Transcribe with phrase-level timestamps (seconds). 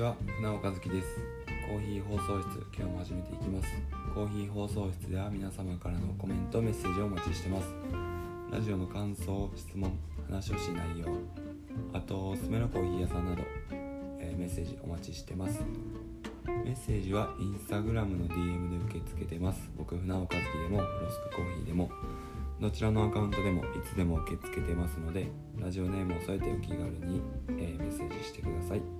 [0.00, 0.16] ちは。
[0.38, 1.18] 船尾和樹です。
[1.68, 3.68] コーヒー放送室今日も始めていきます。
[4.14, 7.66] コーヒー放送室では皆様からのコメントメッセージをお待ちしてます。
[8.50, 9.92] ラジオの感想質問
[10.26, 11.18] 話をしない内容
[11.92, 15.60] あとおすすめのコーヒー屋さんなど、えーメッセージお待ちしてます。
[16.46, 19.70] メッセージはインスタグラムの DM で受け付けてます。
[19.76, 21.90] 僕船尾和樹でもフロスクコーヒーでも
[22.58, 28.99] どちらのアカウントでもいつでも受け付けてますのでラジオネームを添えてお気軽に、えーメッセージしてください。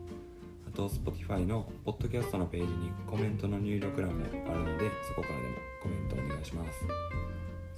[0.73, 6.79] あと Spotify のポッドキャストのページにコメントの入力欄もあるのでそこからでもコメントお願いします。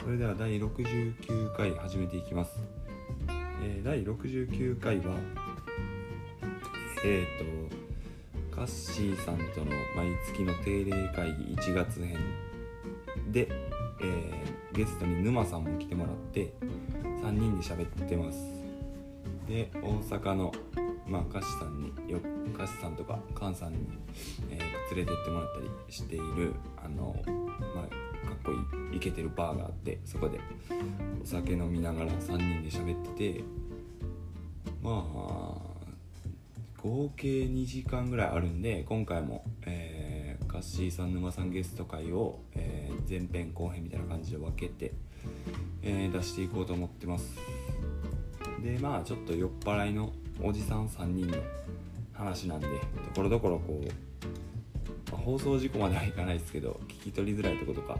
[0.04, 2.58] それでは第69回始めていきます、
[3.62, 5.14] えー第69回は
[7.04, 12.18] えっ、とカッシーさんとの毎月の定例会議1月編
[13.30, 13.48] で、
[14.02, 16.52] えーゲストに沼さんも来てもらって
[17.22, 18.38] 3人で喋ってます。
[19.48, 20.52] で大阪の
[21.12, 22.18] まあ歌詞さんによ
[22.54, 23.78] 歌詞さんとか菅さんに、
[24.50, 27.16] えー連れてってもらったりしているあの
[27.74, 28.52] まあかっこ
[28.90, 30.38] いいイケてるバーがあってそこで
[31.22, 33.44] お酒飲みながら3人で喋ってて
[34.82, 35.72] まあ
[36.82, 44.92] 合計2時間ぐらいあるんで今回も、えーカッシーさん沼さんゲスト会を、えー前編後編みたいな感じで分けて、
[45.82, 47.34] えー出していこうと思ってます。
[48.62, 51.38] でまあちょっと酔っ払いのおじさん3人の
[52.12, 52.72] 話なんでと
[53.14, 53.86] ころどころこう、
[55.10, 57.98] まあ放送事故まではいかないですけど聞き取りづらいとことか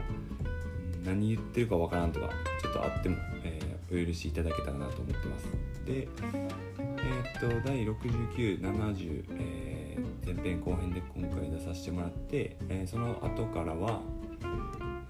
[1.05, 2.29] 何言ってるかわからんとか
[2.61, 5.45] ちょっとあっても、えーお許しいただけたらなと思ってます。
[5.85, 13.99] でえーっと第6970、えー前編後編で今回出させてもらって、えーその後からは、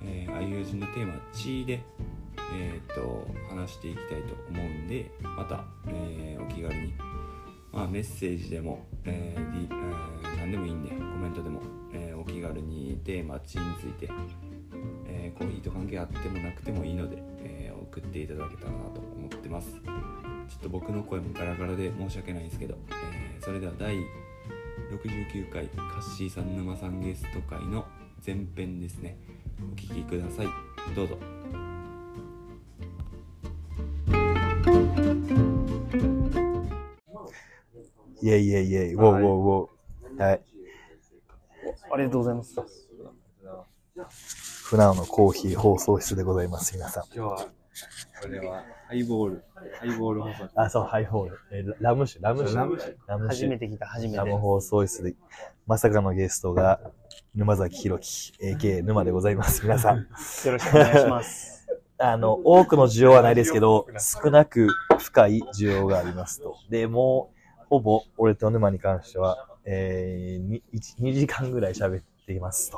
[0.04, 1.82] えー、愛友人のテーマ「血」で、
[2.54, 6.94] えーっと話していきたいと思うんでまた、えーお気軽に、
[7.74, 9.94] まあ、メッセージでも、えーえー
[10.40, 11.62] 何でもいいんでコメントでも、
[11.94, 14.09] えーお気軽にテーマ「血」について、
[15.08, 19.72] えーコーヒーと関係あってもなくてもいいので、えー送っていただけたらなと思ってます。
[19.72, 19.81] ちょ
[20.58, 23.96] っと僕の声もガラガラで申し訳ないんですけど、えーそれでは第
[24.92, 27.86] 69回カッシーさん沼さんゲスト会の
[28.26, 29.18] 前編ですね。
[29.62, 30.47] お聞きください。
[30.96, 31.18] どうぞ。
[38.23, 40.23] イェイイェイイェイ、ウォーウォーウォー。
[40.23, 40.41] はい。
[41.91, 42.56] ありがとうございます。
[44.63, 47.03] 船尾のコーヒー放送室でございます、皆さん。
[47.13, 47.47] 今日は、
[48.22, 49.44] これは、ハイボール、
[49.78, 50.50] ハイボール放送。
[50.56, 51.39] あ、そう、ハイホール。
[51.51, 52.56] えーラム酒、ラム酒？
[52.56, 54.17] ラム酒ラム酒初めて来た、初めて。
[54.17, 55.16] ラム放送室で、
[55.67, 56.79] まさかのゲストが、
[57.35, 59.97] 沼崎弘樹、AK 沼でございます、皆さん。
[59.97, 60.05] よ
[60.45, 61.67] ろしくお願いします。
[62.00, 66.55] あの、多くの需要はないですけど、少なく深い需要がありますと。
[66.69, 67.43] で、もう、
[67.73, 72.78] ほぼ、俺と沼に関しては、えー、に1 2時間ぐらい喋っていますと。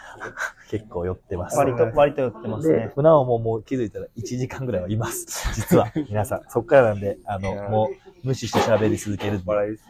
[0.68, 1.56] 結構酔ってます。
[1.56, 2.92] 割と、割と寄ってますでね、。
[2.94, 5.26] 船尾ももう気づいたら1時間ぐらいはいます。
[5.54, 6.42] 実は、皆さん。
[6.50, 9.84] そっからなんで、あの、もう無視して喋り続けるんで、はい、です。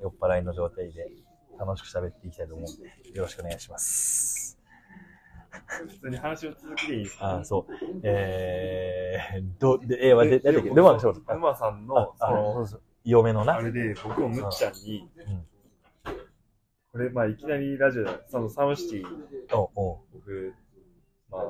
[0.00, 1.10] 酔っ払いの状態で
[1.58, 4.60] 楽しく喋っていきたいと思うんで、よろしくお願いします。
[5.50, 7.38] 普通に話を続けていいですか？
[7.40, 8.00] あ、そう。
[8.04, 11.20] えー、ど、で、えー、待って、なんだっけ、ルマの仕事。
[11.26, 13.56] あ沼さんの、そあの、そうそう嫁のな。
[13.56, 15.46] あれで、僕もむっちゃんにうん、
[16.92, 19.98] これ、まあ、いきなりラジオで、そのサムシティ、おうおう。
[20.14, 20.54] 僕、
[21.30, 21.42] まあ、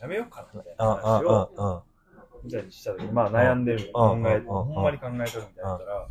[0.00, 1.82] やめようかな、みたいあ、なあ、話を、あ、あ、
[2.42, 4.44] むっちゃんにした時に、まあ、悩んでる、考え、うん。
[4.44, 6.08] ほんまに考えとるみたいなったら、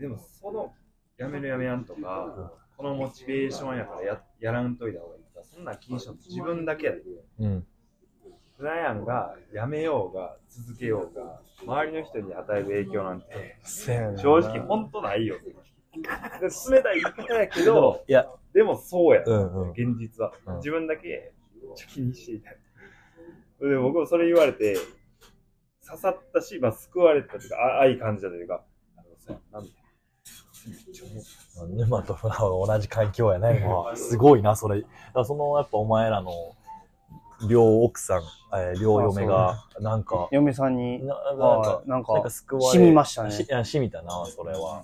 [0.00, 0.74] でも、その、
[1.16, 7.00] やめるやめやんとか、このモチベーションやからややらんといた方がいいとか、そんなん気にしよう自分だけやで。
[7.40, 7.66] うん。
[8.56, 15.36] フラヤンがやめようが続けようが周りの人に与える影響なんて正直本当ないよ。
[16.70, 19.22] 冷たい言い方やけど、いや、でもそうや。
[19.24, 19.70] うんうん。
[19.70, 20.56] 現実はうん。
[20.56, 22.58] 自分だけめっちゃ気にしていたい。
[23.60, 24.76] で僕もそれ言われて
[25.86, 28.64] 刺さったし、まあ、救われたというか、あ愛感じたというか、
[28.96, 29.70] あのさなんで
[31.68, 32.16] 沼と
[32.66, 33.64] 同じ環境やね。
[33.94, 34.84] すごいな、それ。
[35.14, 36.32] だその、やっぱお前らの、
[37.48, 38.22] 両奥さん、
[38.54, 43.64] えー両嫁が、なんか、嫁さんに、ななんはか、いなんか染みましたね。
[43.64, 44.82] しみたな、それは。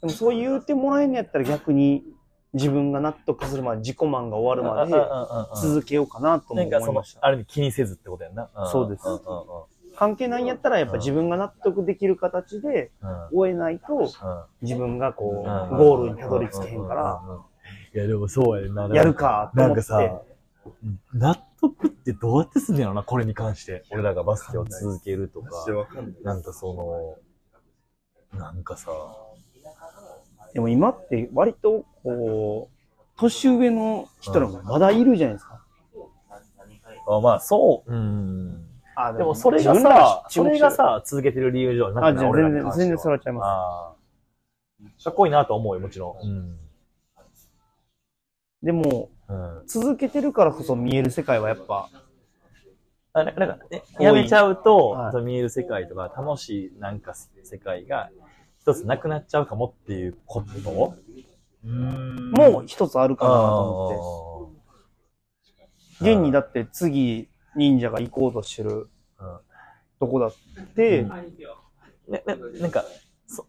[0.00, 2.04] でもそう言うてもらえんのやったら逆に
[2.52, 4.92] 自分が納得するまで、自己満が終わるまで
[5.60, 7.24] 続続けようかなともなんかその思いまし、た。
[7.26, 8.44] ある意味気にせずってことやんな。
[8.44, 8.48] ん。
[8.70, 9.08] そうです。
[9.08, 9.42] んうんうん
[9.94, 13.36] 関係ないんやったらやっぱ自分が納得できる形でうん。
[13.36, 14.08] 終えないとうん
[14.62, 15.76] 自分がこうん。
[15.76, 17.42] う、ゴールにたどり着けへんから、うんうんうんうん
[17.94, 18.88] いや、でもそうやねんな。
[18.94, 19.82] やるかとな思って。
[19.82, 20.22] んかさ、
[21.12, 23.84] 納得ってどうやってすんねやろな、これに関して。
[23.90, 25.72] 俺らがバスケを続けるとかマジで。
[25.72, 26.22] わかんない。
[26.22, 27.18] なんかそ
[28.32, 28.90] の、なんかさ、
[30.54, 35.62] でも今って割と、こう、年上の人らもまだいるじゃないですか。
[37.08, 38.64] あまあそう、うん。
[38.94, 43.96] あでもそれがさ、それがさ、続けてる理由じゃあ全然、俺らに関しては全然それはちゃいま
[44.98, 45.04] す。
[45.04, 46.26] かっこいいなと思うよ、もちろん。
[46.26, 46.58] うん。
[48.62, 49.62] でも、うん。
[49.66, 51.88] 続けてるからこそ見える世界はやっぱ、
[53.14, 55.22] あなんか、ねやめちゃうと、はい。
[55.22, 58.10] 見える世界とか、楽しいなんか世界が
[58.60, 60.94] 一つなくなっちゃうかもっていうこと？
[61.64, 64.52] もう一つあるかなと思っ
[66.00, 66.12] て。
[66.12, 68.88] 現にだって次、忍者が行こうとしてる
[69.18, 69.38] うん。
[70.00, 70.34] とこだっ
[70.74, 71.10] て、ね、
[72.08, 72.24] ね、
[72.60, 72.84] なんか、
[73.26, 73.46] そ、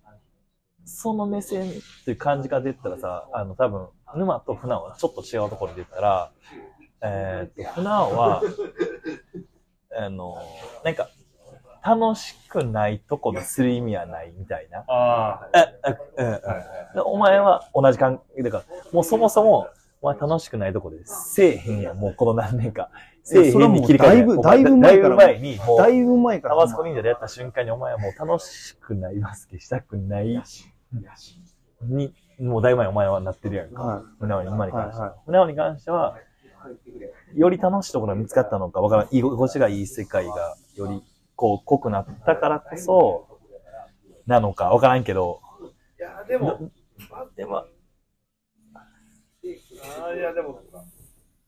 [0.85, 1.73] その目線っ
[2.05, 6.31] ていう感じが出たらさ、あの、多分、沼と船尾はちょっと違うところで言ったら、
[7.01, 8.41] えーっと、船尾は、
[9.95, 10.37] あの、
[10.83, 11.09] なんか、
[11.85, 14.85] 楽しくないとこでする意味はないみたいな。
[14.87, 16.41] あえ、え、え、
[16.93, 18.59] え、でお前は同じ感だか。
[18.59, 18.63] ら、
[18.93, 19.67] もうそもそも、
[20.01, 22.89] お前楽しくないとこでせえへんやん、もうこの何年か。
[23.23, 25.15] せえへんに切り替えだいぶおだいぶ前から。
[25.15, 26.55] だいぶ前に、もう、だいぶ前から。
[26.55, 30.41] タバスコ忍者でやった瞬間にお前はもう楽しくないバスケしたくない。
[31.81, 33.81] に、もうだいぶ前にお前はなってるやんか。
[33.81, 35.01] は船尾に今に関して。
[35.01, 35.15] はいは。
[35.25, 36.17] 船尾に関しては、
[37.33, 39.07] より楽しいところが見つかったのかわからん。
[39.11, 41.03] 居心地がいい世界がより
[41.35, 43.39] こう濃くなったからこそ、
[44.25, 45.41] なのかわからんけど、
[45.99, 46.71] いや、でも、
[47.35, 50.61] でも、あーいや、でも、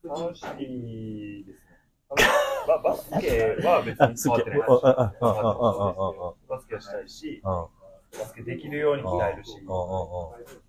[0.03, 1.77] 楽しいですね。
[2.67, 4.23] ババスケは別あ、に好き。
[4.23, 4.69] 変わうんってない。
[5.21, 5.39] うんうん。
[5.39, 5.49] うん。
[5.49, 5.95] うん。
[5.95, 6.29] うん。
[6.29, 6.35] うん。
[6.47, 7.69] バスケはしたいし、バ
[8.25, 9.67] スケできるように鍛えるし、うん。
[9.67, 10.64] うん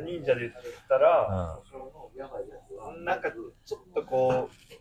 [0.00, 0.52] 忍者で言っ
[0.88, 1.60] たら、
[3.04, 3.30] なんか
[3.64, 4.72] ちょっとこう、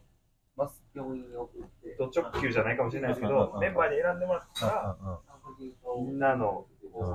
[0.56, 4.98] まあ、ド直球じゃないかもしれないですけど、メンバーに選んでもらったら、
[5.98, 6.66] みんなの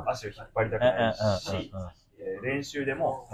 [0.06, 1.72] 足を引っ張りたくないし、
[2.18, 3.28] えー練習でも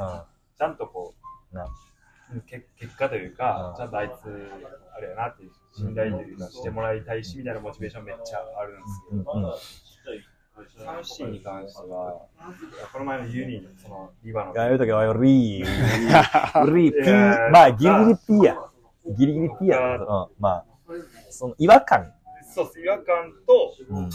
[0.58, 1.14] ちゃんとこ
[1.52, 3.76] う結果というかう、ん。
[3.76, 4.50] ちゃんとあいつ、
[4.96, 8.82] あれやなっていう信頼というか、してもらいたいしみたいなモチベーションめっちゃあるん。
[8.82, 9.58] ですけど、
[10.84, 12.26] サムシーに関しては、
[12.92, 15.66] この前のユニそのリバの、やめとけよ、リー。
[16.74, 17.50] リー、ピー。
[17.50, 18.56] まあ、ギリギリピーや。
[19.16, 19.96] ギリギリピーや。
[19.96, 20.06] うん、
[20.38, 20.64] まあ、
[21.30, 22.12] その違和感。
[22.54, 24.04] そうっす、違和感と、うん。
[24.04, 24.10] う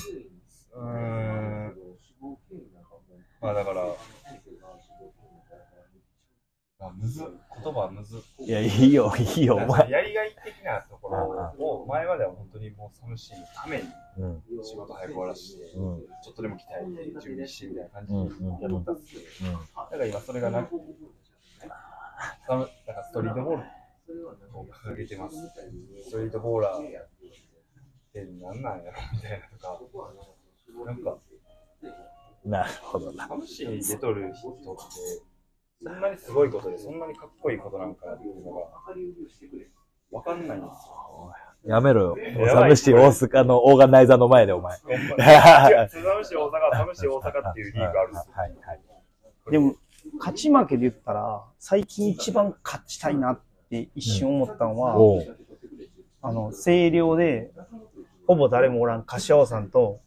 [0.75, 1.75] ーん、
[3.41, 3.95] まあだから、ま
[6.79, 8.21] あ、むず、言葉はむず。
[8.39, 9.89] いや、いいよ、いいよ、お前。
[9.89, 13.83] やりがい的なところを、前までは本当にもう寂しいために
[14.19, 16.59] うん、仕事早く終わらして、うん、ちょっとでも鍛
[17.01, 18.29] えて準備してみたいな感じうん、
[18.59, 20.75] でうん、やったんですけど、だから今それがなく、
[22.47, 22.69] さなんか
[23.03, 24.27] ストリートボール
[24.57, 25.35] を掲げてます。
[26.03, 26.83] ストリートボーラーっ
[28.13, 29.79] て何なんやろみたいなとか、
[30.85, 31.17] なんか、
[32.45, 33.27] なるほどな。
[33.27, 34.63] サムシーに出とる人って、
[35.83, 41.33] そんなにすごいことで、そんなにかっこいいことなんかっていうのが、わかんないんですよ。
[41.65, 42.17] やめろよ。
[42.39, 44.77] おさむし大阪のオーガナイザーの前で、お前。
[44.79, 48.33] ほんま違う、サムシー大阪、サムシー大阪っていうリーグあるんですよ。
[48.35, 48.81] はい、はい。
[49.51, 49.75] でも、
[50.17, 55.37] 勝ち負けで言ったら、最近一番勝ちたいなって一瞬思ったのは、おう。
[56.21, 57.51] あの、声量で、
[58.27, 59.99] ほぼ誰もおらん柏尾さんと、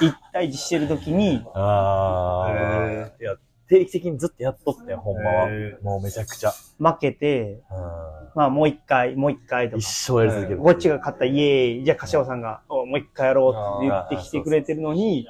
[0.00, 3.22] 一対一してるときに、あへー。
[3.22, 3.36] いや、
[3.68, 5.76] 定期的にずっとやっとって、ほんまはへ。
[5.82, 6.52] もうめちゃくちゃ。
[6.78, 10.58] 負けて、うんまあもう一回、もう一回と一か、生やり続ける。
[10.60, 15.26] こっちが勝ったイエーイ、じゃあ柏尾さんが、おもう一回やろうって言ってきてくれてるのに、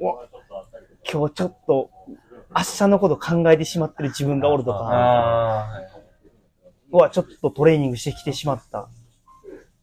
[0.00, 0.18] お
[1.10, 1.90] 今日ちょっと、
[2.54, 5.80] 明日のこと考えてしまってる自分がおるとか、あ
[6.92, 8.82] うわ、ちょっとトレーニングしてきてしまった。
[8.82, 8.88] っ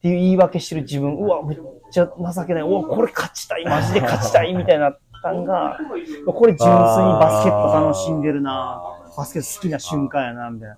[0.02, 1.60] ていう言い訳してる自分、うわ、めっ
[1.92, 2.64] ちゃ情けない。
[2.64, 3.66] うわ、これ勝ちたい。
[3.66, 4.54] マジで勝ちたい。
[4.54, 5.80] みたいな感が、
[6.26, 8.84] これ純粋にバスケット楽しんでるな。
[9.18, 10.78] バスケット好きな瞬間やな、みたいな。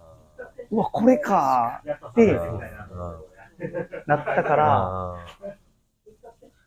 [0.71, 1.81] うわ、これか。
[2.11, 2.39] って
[4.05, 5.15] なったから、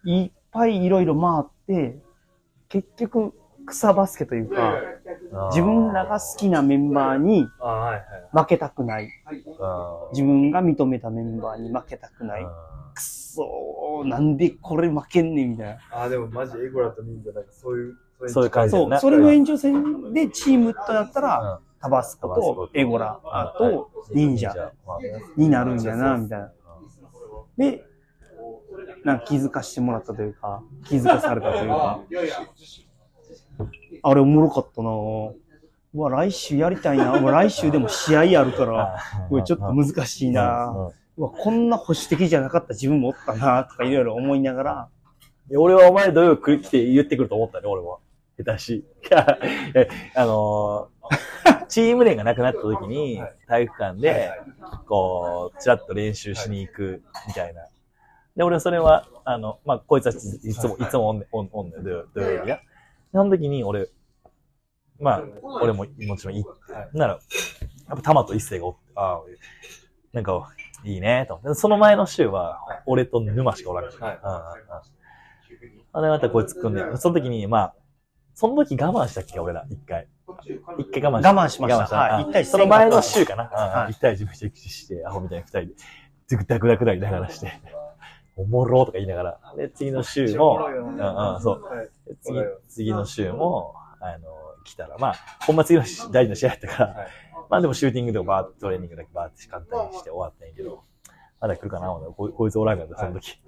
[0.05, 1.99] いっぱいいろいろ回って、
[2.69, 3.33] 結局、
[3.67, 4.75] 草バスケというか、
[5.51, 7.47] 自分らが好きなメンバーに。
[8.33, 9.11] 負けたくない。
[10.13, 12.47] 自分が認めたメンバーに負けたくない。
[13.39, 15.79] くそー、なんでこれ負けんねんみたいな。
[15.91, 17.97] あー、でもマジエゴラと忍者なんかそういう、
[18.29, 19.01] そういう感じだそう。
[19.01, 21.69] それの延長戦でチームとなったら、うん。
[21.81, 23.21] タバスコとエゴラ
[23.57, 24.73] と忍者
[25.37, 26.53] になるんやな、みたいな。
[27.57, 27.85] で、
[29.05, 32.01] なんか気づかしてもらったというか、気づかされたというか、
[34.03, 34.89] あれおもろかったな。
[34.89, 35.33] ぁ。
[35.95, 37.19] うわ、来週やりたいな。
[37.19, 38.99] 来週でも試合あるから、
[39.31, 40.73] う わ、ちょっと難しいな。
[40.73, 40.91] ぁ。
[41.19, 44.89] うわ、こんな保守的じゃなかった自分もおったなとかいろいろ思いながら、
[45.57, 47.99] 俺はお前土曜来て言ってくると思ったね、俺は。
[48.39, 48.85] 下手し。
[50.15, 50.99] あのー
[51.69, 54.31] チーム練がなくなった時にはい、体育館で、
[54.87, 57.67] こう、ちらっと練習しに行くみたいな。
[58.37, 62.45] で、俺はそれは、あの、まあ、こいつはいつも、いつもおんねおんおんねん、土曜日が。
[62.47, 62.61] で
[63.13, 63.89] その時に俺、
[65.01, 66.57] まあ、俺ももちろん行っ
[66.93, 67.19] て、なら、や
[67.95, 69.21] っぱ玉と一星がおって、ああ、
[70.13, 70.51] なんか、
[70.85, 71.55] いいね、と。
[71.55, 73.99] その前の週は、俺と沼しかおらんし。
[73.99, 74.19] はい。
[74.23, 74.43] うんうんうん。
[75.93, 77.75] あれまたこいつ組んで、その時に、まあ、
[78.35, 80.07] その時我慢したっけ、俺ら、一回。
[80.79, 81.97] 一回我慢我慢しました。
[81.97, 82.23] はい。
[82.25, 82.49] うん一対一。
[82.51, 83.45] その前の週かな。
[83.45, 83.93] はい。
[83.93, 85.69] 一対一めちして、アホみたいに二人で、
[86.29, 87.61] ずくだくだくだりながらして、
[88.37, 89.41] おもろーとか言いながら。
[89.57, 91.91] で、次の週も、うんうん、そう。
[92.23, 94.29] 次、次の週も、あの、
[94.65, 97.09] 来たら、まあ、ほんま次のし大事な試合やったから、はい
[97.49, 100.83] まあでもシューティングでもバーットレーニングだけバーって簡単にして終わったんやけど、
[101.41, 101.87] まだ来るかな？
[101.87, 103.41] ここいつおらんかった、その時。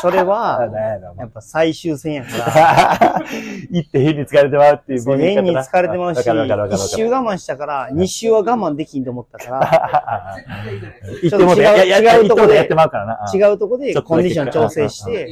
[0.00, 0.66] それは、
[1.18, 3.22] やっぱ最終戦やから、
[3.70, 6.20] 行って変に疲れてまうっていうそう変に疲れてまうし。
[6.20, 10.36] 一周我慢したから、二周は我慢できんと思ったから、
[11.22, 13.18] 行ってもうて、ちょっと違うや、や、違うとこでやってまうからな。
[13.34, 15.30] 違うとこでコンディション調整して、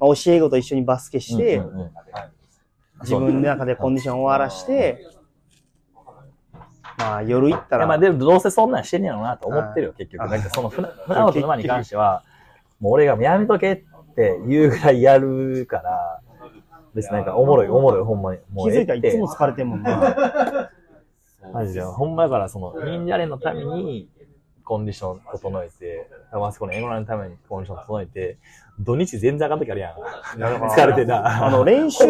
[0.00, 1.90] 教え子と一緒にバスケして、うんうんうん。
[3.00, 5.04] 自分の中でコンディションを終わらして、
[7.02, 10.28] まあ夜行ったいや、ら、まあでもどうせそんなんしてんやろうなと思ってるよ、結局。
[10.28, 12.24] なんかその船、船本沼に関しては、
[12.80, 13.76] もう俺がやめとけっ
[14.14, 16.20] て言うぐらいやるから、
[16.94, 18.40] 別になんかおもろい、おもろい、ほんまに。
[18.52, 20.70] もう気づいたらいつもえ疲れてんもんな。
[21.52, 21.82] マジで。
[21.82, 24.08] ほんまやから、その、忍者連のために、
[24.64, 28.38] コンディション整えて、あそこの英語のためにコンディション整えて、
[28.78, 29.96] 土日全然あかん時あるやん。
[29.96, 31.46] 疲れてな。
[31.46, 32.04] あの、練習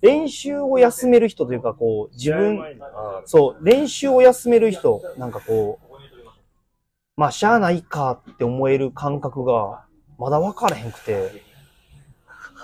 [0.00, 5.86] 練習を休める人というか、こう、自分、あそう、練習を休める人、なんかこう、
[7.16, 9.84] まあ、しゃあないかって思える感覚が、
[10.18, 11.42] まだ分からへんくて、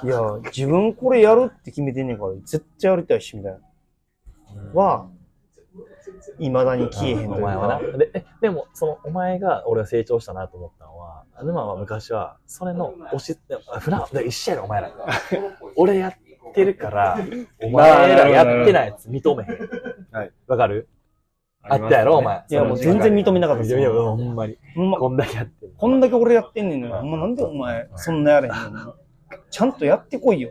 [0.05, 3.61] いや、自分これやるって決めてんねんから、絶対やりたいし、みたいな。
[4.75, 5.09] は、
[6.39, 7.79] 未だに消えへんというお前はな。
[7.79, 7.99] か。
[7.99, 13.37] で、えでも、その、お前が俺は成長したなと思ったのは、沼は昔は、それの押し、
[13.81, 14.91] ふな、で一緒やろ、お前ら。
[15.77, 17.19] 俺やってるから、
[17.63, 19.59] お前らやってないやつ認めへん。
[20.13, 20.89] はいわかる？
[21.65, 22.45] あったやろ、お前。
[22.49, 24.17] いや、もう全然認めなかったですいやいや、よ。
[24.17, 24.59] ほんまに。
[24.75, 25.73] ほんまこんだけやってる。
[25.77, 28.93] こんだけ俺やってんねんのに、ほんまなんでお前、そんなやれへんのに。
[29.51, 30.51] ちゃんとやってこいよ。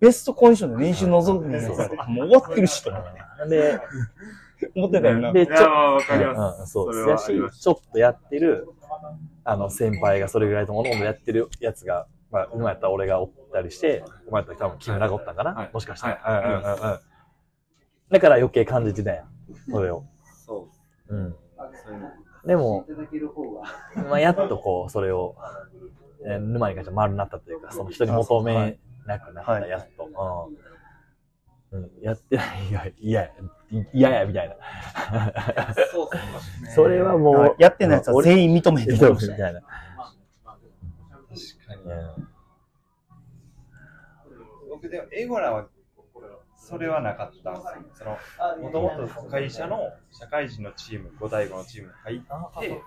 [0.00, 2.90] ベストコンディションで練習臨むねんやつやもう終わってるし、と
[3.48, 3.78] で、
[4.74, 5.32] 思ってたよな。
[5.32, 6.60] で、ちょっいや、わかりと、ます。
[6.60, 7.08] うん、そう。
[7.10, 8.68] やしちょっとやってる、
[9.46, 16.16] あの、先輩がそれぐらいのものをやってるやつが、まあ、今やったら俺がおったりして、お前やったら多分木村がおったんかな、はいもしかしたら。
[16.16, 17.00] はいうんうんうんうん。
[18.10, 19.28] だから余計感じてたやん。
[19.70, 20.04] それを。
[20.44, 20.68] そ
[21.08, 21.26] うん。
[21.28, 21.36] う。
[21.84, 22.10] そういうの。
[22.44, 22.86] でも、
[24.08, 25.36] まあ、やっとこう、それを、
[26.24, 30.04] えー沼に関しては丸になったというか、その人に求めなくなった、はいやっと。
[30.04, 30.56] うん。
[31.76, 33.30] うん、やってないよ、嫌や、
[33.92, 35.74] 嫌や、みたいな。
[35.92, 36.70] そうですね。
[36.74, 39.60] それはもう、やってないやつは全員認めへんみたたいな。
[39.60, 39.62] 確
[41.66, 41.82] かに。
[41.82, 42.36] うん
[44.76, 45.68] 僕でも、エゴラは、
[46.56, 48.18] それはなかったんですよ。
[48.38, 52.20] その、もともと会社の社会人のチーム、5対5のチームに入っ
[52.60, 52.82] て、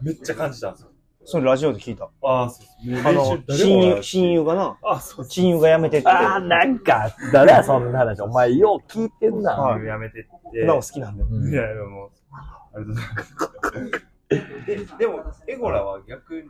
[0.00, 0.90] めっちゃ感じたんですよ。
[1.28, 2.08] それラジオで聞いた。
[2.22, 3.08] ああ、そうです。
[3.08, 5.26] あの、親友、親友がな、あ、そう。
[5.28, 8.22] 親友が辞めてって、ああ、なんか、誰や、そんな話。
[8.22, 9.52] お前、よう聞いてんな。
[9.52, 10.30] はいやめてって。
[10.60, 11.24] 船を好きなんで。
[11.24, 14.06] うんいや、でも、ありがとうございます。
[14.28, 16.48] で、でも、エゴラは逆に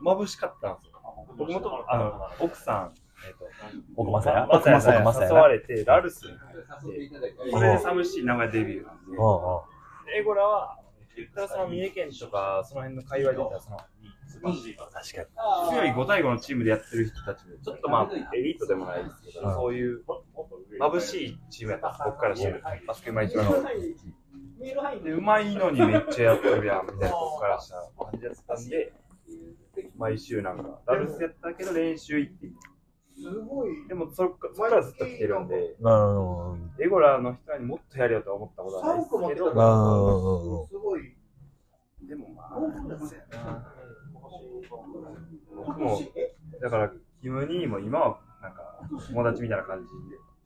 [0.00, 0.92] 眩しかったんですよ。
[1.36, 2.94] 僕もと、あの、奥さん、
[3.26, 3.46] えっ、と、
[3.96, 4.46] 奥正也？
[4.48, 7.10] 奥正也奥正也誘われて、ラルスに入っ
[7.44, 10.78] て、それで寂しい名前デビューなんで、エゴラは、
[11.16, 13.92] 言ったらその三重県とか、その辺の界隈で言ったら、その、確
[14.42, 15.22] か
[15.70, 15.70] に。
[15.70, 20.02] 強い5対5のチームでやってる人たちで、ちょっとまあ、エリートでもないですけど、うんそういう、
[20.80, 22.02] 眩しいチームやった。
[22.04, 22.62] 僕からしてる。
[22.86, 28.92] バスケうまいチームで、うまいのにめっちゃやってるやん、みたいな、僕からしたら感じだったんで、
[29.96, 32.48] 毎週なんか、ダルスやったけど練習行って、
[33.88, 36.70] でもそっかそっからずっと来てるんで、うん。
[36.82, 39.50] エゴラの人にもっとやれよとは思ったことはないですけど、う
[42.04, 42.08] ん。
[42.08, 42.58] でもまあ。
[45.54, 46.00] 僕も、
[46.60, 48.54] だから、キム兄も今は、なん。
[48.54, 49.86] か、友達みたいな感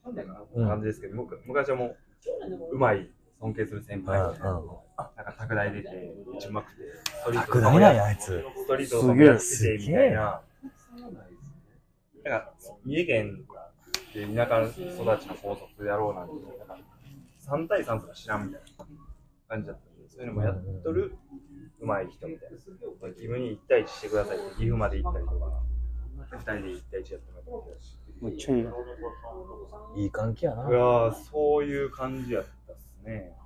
[0.04, 0.68] じで、うん。
[0.68, 4.42] 感じですけど、む昔はもう、うまい、尊敬する先輩で、うん。
[4.42, 4.66] なん。
[4.96, 7.96] か、拓大出て、めっちまくて、ストリート拓大なん。
[7.96, 8.44] や、あいつ。
[8.56, 10.42] ストリートとかもやってすげえて、みたいな。
[12.30, 12.52] なんか、
[12.84, 13.44] 三重県
[14.14, 16.34] で田舎育ちの高卒やろうなんて、
[16.66, 16.84] なんか、
[17.46, 18.86] 3対3とか知らんみたいな
[19.48, 21.16] 感じだったんで、そういうのもやっとる、
[21.80, 22.56] うまい人みたいな。
[22.56, 25.62] 義務に1対1してくださいって、岐阜まで行ったりとか、
[26.30, 27.80] 2人で1対1やってもらって、
[28.22, 28.72] めっちゃいいよ。
[29.96, 30.68] いい関係やな。
[30.68, 33.36] いやーそういう感じやったっすね。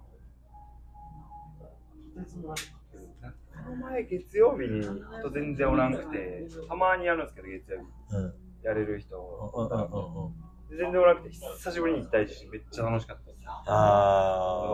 [3.65, 7.85] この前月曜日に人全然おらんくて、たまにやるんですけど、月曜日。
[8.17, 8.35] うん。
[8.63, 10.35] やれる人うんうんうんうん。
[10.77, 13.31] 全然おらなくて、久しぶりに行ったりして、めっちゃ楽しかった。
[13.31, 13.41] です。
[13.47, 14.65] あ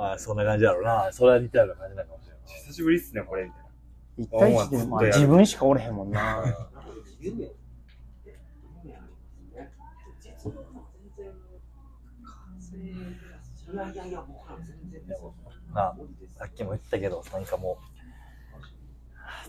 [0.00, 0.12] ー。
[0.14, 1.08] あ、そんな感じやろうな。
[1.12, 2.42] それは似たような感じなのかもしれない。
[2.46, 3.50] 久しぶりっすね、これ、
[4.16, 4.58] みたいな。
[4.58, 6.44] 一対一で、まあ自分しかおれへんもんな。
[15.74, 15.94] な
[16.38, 17.78] さっきも言ったけど、なんかも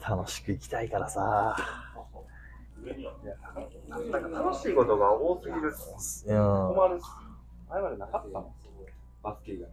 [0.07, 1.55] う、楽しく生きたいからさ。
[3.89, 5.61] なんか楽しいことが多すぎる。
[5.61, 7.05] 困るっす。
[7.69, 8.53] あれまでなかったの
[9.23, 9.69] バスケ以外。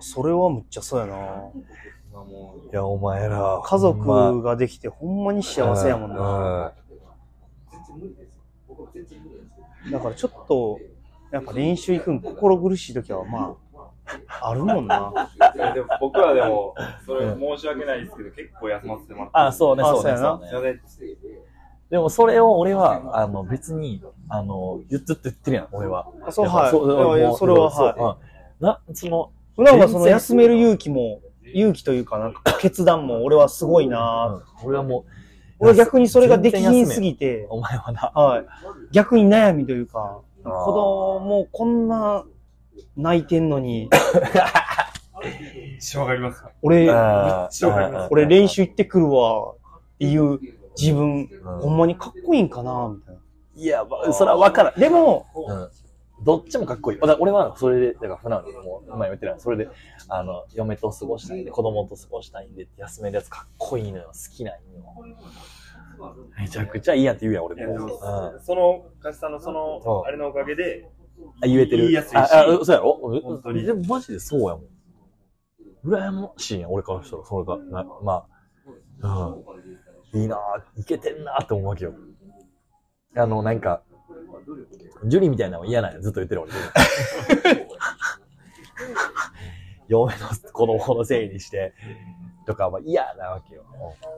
[0.00, 1.14] それはむっちゃそうやな。
[1.16, 3.60] いや、お前ら。
[3.64, 6.72] 家族ができてほんまに幸せやもんな。
[9.90, 10.80] だからちょっと、
[11.32, 15.30] やっぱ練習行くん心苦しい時はまあ、あるもんな。
[15.74, 19.32] でも僕はでも、それ申し訳ないですけど、結構休ませてもらって。
[19.34, 20.10] あ、そうね、そうね。
[20.12, 21.53] あそうやなそうねすいません。
[21.90, 26.08] でもそれを俺は、あの、別に、あの、ずっと言ってるやん、俺は。
[26.26, 28.18] あそうはいそういそれはそうは
[28.60, 31.20] うんな、その、普段はその休める勇気も、
[31.52, 34.40] 勇気というか、なんか決断も俺はすごいな。
[34.62, 35.04] うん俺はもう、
[35.58, 37.12] 俺は逆にそれができひんすぎ。
[37.12, 38.12] ぎて、お前はな。
[38.14, 38.46] はい。
[38.92, 42.24] 逆に悩みというか、子供こんな
[42.96, 43.88] 泣いてんのに、
[45.22, 46.44] めっちゃわかります。
[46.62, 46.90] 俺、
[48.10, 49.54] 俺練習行ってくるわっ
[49.98, 50.38] ていう
[50.76, 53.20] 自分、うんほんまにかっこいいんかなみたいな。
[53.56, 54.80] いや、まあそれは分からん。
[54.80, 55.70] でも、うん。
[56.24, 56.98] どっちもかっこいい。
[57.00, 59.34] だ俺はそれで、だから普段もう、今言ってない。
[59.40, 59.68] それで、
[60.08, 64.12] あの、嫁と過ごしたいんで、子供と過ごしたいんで、休めるやつかっこいいのよ。
[64.12, 64.60] 好きなんよ。
[66.38, 67.74] めちゃくちゃいいやんって言うやん、俺も。
[67.74, 68.40] うん。
[68.42, 70.88] その、カシさんのそのあれのおかげで、
[71.42, 71.84] あ、言えてる。
[71.84, 73.20] 言いやすいしあ、あそうやろ？
[73.22, 74.64] 本当にでもマジでそうやもん。
[75.84, 77.24] 羨ましいやん、俺からしたら。
[77.24, 78.24] それが、なま
[79.02, 79.44] あ、うん。
[80.14, 81.94] いいなぁ、いけてんなぁって思うわけよ。
[83.16, 83.82] あの、なんか、
[85.04, 86.52] ジュリみたいなのは嫌なんや、ずっと言ってる俺。
[89.88, 91.74] 嫁の子供のせいにして、
[92.46, 93.64] とかは嫌なわけよ。
[94.08, 94.14] うん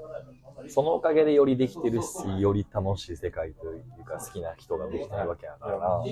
[0.69, 6.03] そのおかげでよりできてるし、より楽しい世界というか好きな人ができてるわけやから。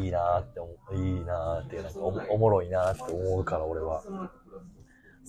[0.00, 4.02] いいなーって思う、いいなーって、なんかおもおもろいなーって思うから、俺は。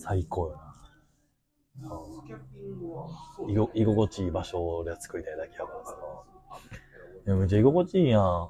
[0.00, 0.74] 最高よな。
[1.82, 5.96] うん居心地いい場所を俺は作りたいだけやからさ。
[7.26, 8.48] いや、めっちゃ居心地いいやん。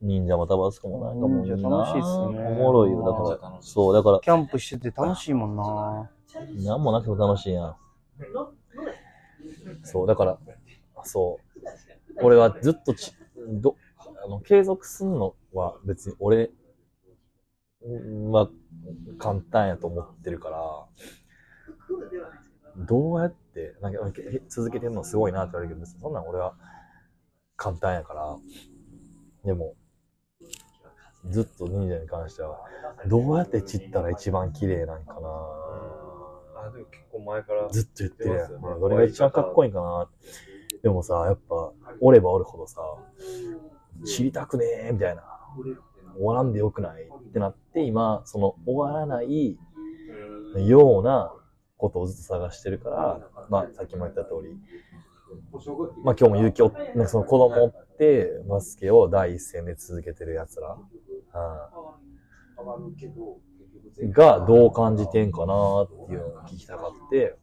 [0.00, 1.58] 忍者もタバスコもなんかもうい楽
[1.90, 3.02] しいっすねおもろいよ。
[3.04, 6.10] だから、そう、だから、キャンプしてて楽しいもんな。
[6.64, 7.76] なんもなくても楽しいやん。
[9.82, 10.38] そう、だから、
[11.04, 11.62] そう。
[12.22, 13.76] 俺はずっとち、ど、
[14.24, 16.50] あの、継続すんのは別に俺
[18.30, 18.48] は
[19.18, 20.86] 簡単やと思ってるから、
[22.76, 26.54] どうやって、なんかけ続けてるのすごいなって言われるけど、別にそんなん俺は
[27.56, 28.36] 簡単やから、
[29.44, 29.74] でも、
[31.30, 32.58] ずっと忍者に関しては、
[33.06, 35.28] どうやって散ったら一番綺麗なんかな
[36.66, 37.68] あ、でも結構前から。
[37.68, 38.80] ずっと言ってるやん。
[38.80, 40.08] どれが一番かっこいいんかな
[40.82, 42.80] でもさ、やっぱ、おればおるほどさ、
[44.04, 45.24] 知りたくねえ、みたいな。
[46.18, 49.58] 終わらんでよくないってなって、今、その終わらない
[50.56, 51.32] ような
[51.76, 54.54] ことをずっと探してるから、まあ、さっきも言った通り、
[56.04, 60.76] まあ今日も勇気を、なんかその子供をって、バスケを第一線で続けてる奴ら、
[64.00, 67.36] うん、がどう感じてんかなっていうのを聞きたかって、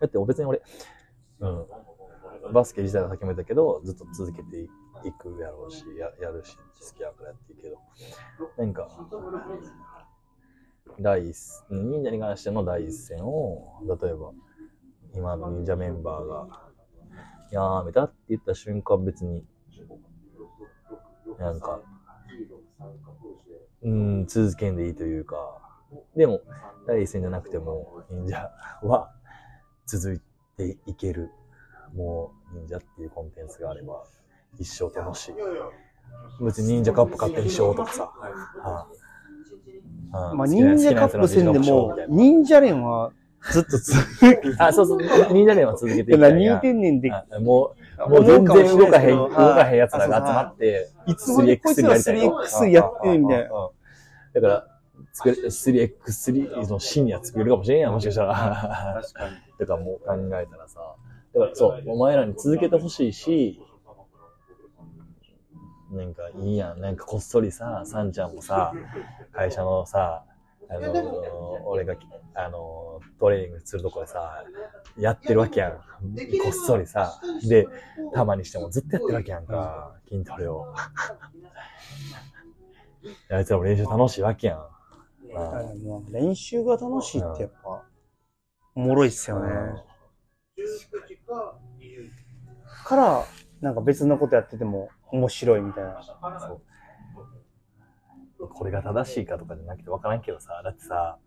[0.00, 0.62] だって別に俺、
[1.40, 1.66] うん、
[2.52, 4.68] バスケ自体はさっきも言ったけど、ずっと続けてい
[5.12, 7.78] くやろうし、ややるし、好きやからやっていくけど、
[8.56, 8.88] なんか、
[10.98, 11.36] 第一、
[11.70, 14.32] 忍者に関しての第一線を、例えば、
[15.14, 16.70] 今の忍者メンバーが、
[17.50, 19.44] やめたって言った瞬間別に、
[21.38, 21.80] なんか、
[23.82, 25.36] うん、続けんでいいというか、
[26.16, 26.40] でも、
[26.86, 28.50] 第一線じゃなくても、忍者
[28.82, 29.12] は
[29.86, 30.20] 続い
[30.56, 31.30] ていける。
[31.94, 34.04] もう、忍者っていうコンテンツがあれば、
[34.58, 35.34] 一生楽しい。
[36.44, 38.02] 別に忍者カップ勝手にしようとかさ。
[38.02, 38.86] は
[40.12, 43.12] あはまあ、忍者カップ戦でも、忍者連は
[43.48, 44.00] ずっと続
[44.58, 44.98] あ、そうそう、
[45.32, 47.74] 忍者連は続けてい何言うてんねんで、あも
[48.06, 53.48] う、もう全然動かへん、動かへん奴らが集まっって、いつまでこいつら 3x3 やってんみたいな。
[53.48, 53.70] な。
[54.34, 54.66] だから、
[55.12, 59.00] 作れ、3x3 のシニア作れるかもしれんやん、もしかしたら。
[59.02, 59.36] 確かに。
[59.58, 60.80] とかもう考えたらさ、
[61.34, 63.60] だからそう、お前らに続けてほしいし、
[65.90, 66.80] なんかいいやん。
[66.80, 68.72] なんかこっそりさ、さんちゃんもさ、
[69.32, 70.24] 会社のさ、
[70.68, 71.96] あのー俺が、
[72.34, 74.44] あのートレーニングするとこでさ、
[74.96, 75.72] やってるわけやん。
[75.72, 75.78] こ
[76.50, 77.20] っそりさ。
[77.48, 77.66] で、
[78.14, 79.96] たまにしてもずっとやってるわけやんか。
[80.08, 80.72] 筋トレを。
[83.30, 84.66] あいつらも練習楽しいわけやん。
[86.12, 87.84] 練習が楽しいってやっぱ、
[88.74, 89.50] おもろいっすよね。
[92.84, 93.24] から、
[93.60, 96.00] なんか別のことやってても面白いみたいな。
[98.38, 101.18] これが正しいかとかじゃなくて分からんけどさ、だってさ、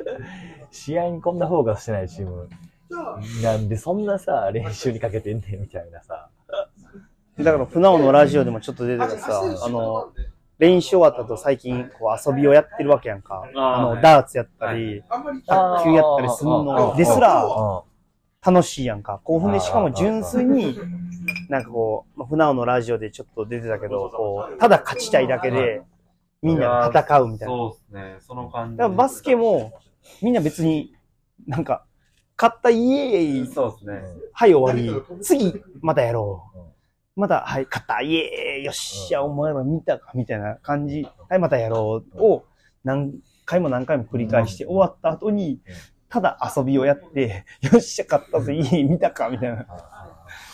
[0.70, 2.48] 試合にこんなフォーカスしてないチーム、
[3.42, 6.28] なんでそんなさ、練習にかけてんねんみたいなさ。
[7.38, 10.12] だから、船尾のラジオでもちょっと出てたさ、あの、
[10.58, 13.42] 練習終わった後最近こう遊びをやってるわけやんか。
[13.56, 15.02] あの、ダーツやったり、
[15.46, 17.94] 卓球やったりするのですらうん
[18.46, 19.22] 楽しいやんか。
[19.24, 20.78] 興奮で、しかも純粋に、
[21.54, 25.82] なんかこう、まあ船尾のラジオでちょっと出てたけど、こう、ただ勝ちたいだけで、
[26.42, 27.54] みんなで戦うみたいな。
[27.54, 28.16] そうですね。
[28.18, 28.76] その感じ。
[28.76, 29.72] だからバスケも、
[30.20, 30.92] みんな別に、
[31.46, 31.84] なんか、
[32.36, 34.02] 勝ったイエーイ、そうですね。
[34.32, 36.50] はい終わり、次、またやろ
[37.16, 37.20] う。
[37.20, 42.44] また、はい、勝った、イエーイ、よっしゃ、お前ら見たか、みたいな感じ、はい、またやろう、を、
[42.82, 43.14] 何
[43.44, 45.60] 回も何回も繰り返して、終わった後に、
[46.08, 49.66] ただ遊びをやって、よっしゃ、勝ったぜ、イエーイ、見たか、みたいな。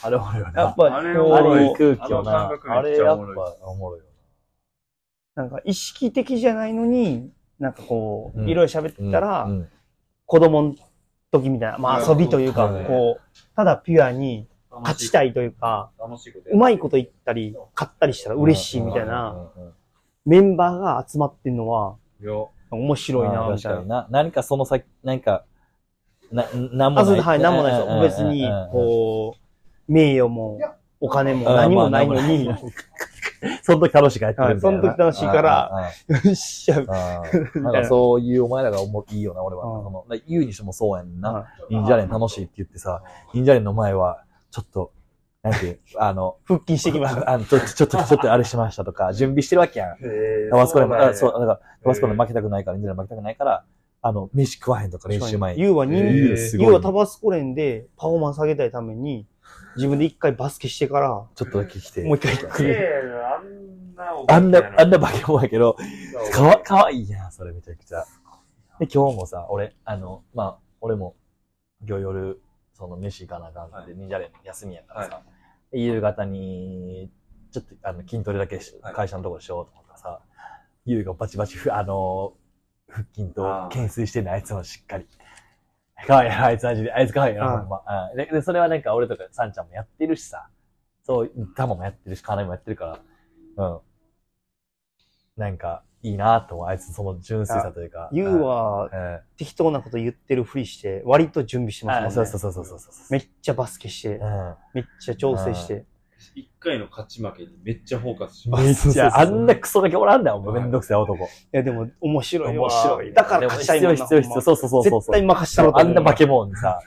[0.02, 0.62] あれおもろいよな。
[0.62, 2.50] やっぱ、あれい空気よあのな感。
[2.50, 3.22] 覚あめれやっぱ
[3.62, 4.04] おもろいよ
[5.34, 9.12] なんか意識的じゃないのに、なんかこう、うんいろいろ喋っ。
[9.12, 9.48] たら、
[10.26, 10.74] 子供の
[11.30, 15.90] 時みたいな、まあ遊びというか、うんこう、ただピュアに勝ちたいというか、
[16.50, 19.50] うまいこと言ったり、勝ったりしたら嬉しいみたいな、
[20.24, 22.50] メンバーが集まってんのは、よ。
[22.70, 24.06] 面白いな、みたいな。
[24.10, 25.44] 何かその先、何か、
[26.30, 27.20] な、なんもあ、ない。
[27.20, 28.26] はい、なんもないですよ。
[28.28, 29.39] 別にこう、
[29.90, 30.58] 名誉も、
[31.00, 32.48] お金もうん何もないのまあに、
[33.62, 34.78] その時楽しいからやってるみたいな。
[34.78, 36.80] はいその時楽しいからよっしゃ、
[37.60, 39.66] なんかそういうお前らが思いいよな、俺は。
[39.66, 39.82] うん。
[39.82, 41.32] そのだ言うにしてもそうやんな。
[41.32, 43.02] は忍者連楽しいって言ってさ、
[43.34, 44.22] 忍者連の前は、
[44.52, 44.92] ちょっと、
[45.42, 47.30] なんていう、あの、復帰してきました。
[47.30, 49.96] あの、ちょっと、ちょっと、ちょっとあれしましたとか、準備してるわけやん。
[50.50, 53.64] タバスコでも、あそう、だから、タバスコで負けたくないから、忍者連負けたくないから、
[54.02, 55.62] あの、飯食わへんとか練習前に。
[55.62, 56.68] ユウはユすごい。
[56.68, 59.26] ウはタバスコ連でパフォーマンス上げたいために、
[59.80, 62.02] 自分で一回バスケしてから、ちょっとだけ来て。
[62.04, 63.26] もう一回来る。
[63.26, 65.76] あんなおあんな、あんなな化け物やけど、
[66.32, 68.04] かわ、かわいいやん、それめちゃくちゃ。
[68.78, 71.16] で、今日もさ、俺、あの、まあ、俺も、
[71.86, 72.42] 今日夜、
[72.74, 75.22] その、飯行かなあかんって、忍者連休みやからさ、
[75.72, 77.10] で夕方に、
[77.50, 78.94] ちょっと、あの、筋トレだけしはい。
[78.94, 80.20] 会社のところしようと思ったらさ、
[80.84, 82.34] ゆうがバチバチ、ふあの、
[82.90, 85.06] 腹筋と懸垂してんの、あいつもしっかり。
[86.06, 86.92] かわいいな、あいつマジで。
[86.92, 87.82] あいつかわいいな、ほんま。
[88.10, 90.48] うんでで、それはなんか俺とかサンちゃんもやってるしさ、
[91.02, 93.00] そう、タマもやってるし、カナもやってるか
[93.56, 93.80] ら、うん。
[95.36, 96.66] なんか、いいなと思う。
[96.66, 98.08] あいつその純粋さというか。
[98.12, 98.88] ユウは
[99.36, 102.08] 適当なこと言ってるふりして、割と準備してますもんね。
[102.08, 102.92] あそうそうそうそうそうそう。
[103.10, 104.56] めっちゃバスケして、うん。
[104.72, 105.84] めっちゃ調整して。
[106.34, 108.64] 一回の勝ち負けにめっちゃフォーカスします。
[108.64, 111.24] めっちゃ、あんなクソだけおらんだよ、めんどくさい男。
[111.24, 112.62] いや、でも面白いわ。
[112.62, 113.12] 面白い。
[113.12, 113.96] だから勝ちたいもんな。
[113.96, 114.40] 必要必要必要。
[114.40, 115.00] そうそうそうそう。
[115.00, 115.78] 絶対任したろ。
[115.78, 116.80] あんな化け物にさ、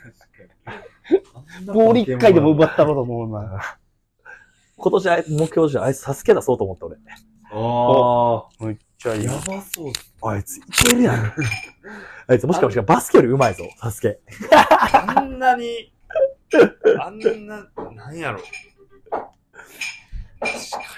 [1.66, 3.78] ボール一回でも奪ったろうと思うな。
[4.76, 6.96] 今年目標としてあいつサスケ出そうと思った俺。
[7.56, 9.32] あめっちゃいいあ。。
[9.32, 9.92] やばそう。
[10.22, 11.32] あいついけるやん。
[12.26, 14.18] あいつもしかしてバスケより上手いぞ、サスケ。
[14.50, 15.92] あんなに、
[17.00, 18.40] あんな、なんやろ。
[20.40, 20.52] 確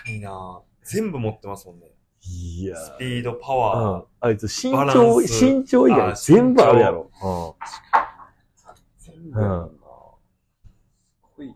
[0.04, 1.86] かにな全部持ってますもんね。
[2.28, 4.04] いやスピード、パうワん。
[4.20, 7.10] あいつ身長、身長以あ外全部あるやろ。
[7.22, 7.54] ー。
[8.98, 9.80] 全部うんやるなす
[11.36, 11.54] ごいよ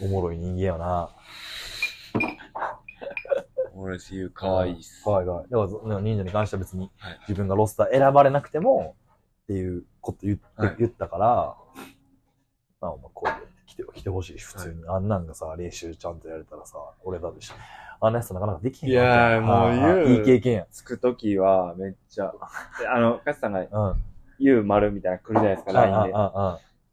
[0.00, 0.06] うん。
[0.06, 1.10] おもろい人間やな。
[3.74, 5.04] 俺、しゆかわいいっす。
[5.04, 5.50] かわいいかわいい。
[5.50, 8.96] だから、忍者に関しては別にはい自分がロスター選ばれなくても
[9.44, 11.56] っていうこと言って、はい言ったから、
[12.80, 13.45] まあ、まあこう来
[13.76, 14.88] て、来てほしいし、普通に。
[14.88, 17.52] あんなんがさ、練習ちゃんとやれたらさ、俺だってし、
[18.00, 19.70] あんなやつなかなかできへんいやーもう
[20.04, 20.66] 言ういい経験や。
[20.70, 22.32] つくときは、めっちゃ、
[22.80, 23.88] であの、カスさんが、うん。
[23.90, 23.96] うん。
[24.38, 26.12] ゆう丸みたいなの来るじゃないですか、LINE で。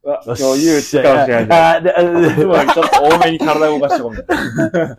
[0.03, 1.83] うんうんうんうわ、今よっ日ゆう使うかもしれない
[2.67, 4.97] ちょっと多めに体動かしてこみたいな。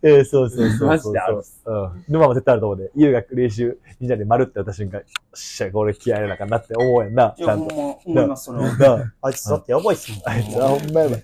[0.02, 0.88] えーそうそうそうそう。
[0.88, 2.04] マジであるうん。
[2.08, 7.74] 沼も絶対あると思うで、優が練習、みんなで丸ってやった瞬間、よっしゃ、これ気合いなあかんなって思うやんな、いや、ちゃんと。
[7.74, 8.76] ほんま思います、それは。
[8.76, 10.20] なああいつだってやばいっすもん。
[10.24, 11.22] あいつ、あ、ほんまやばい。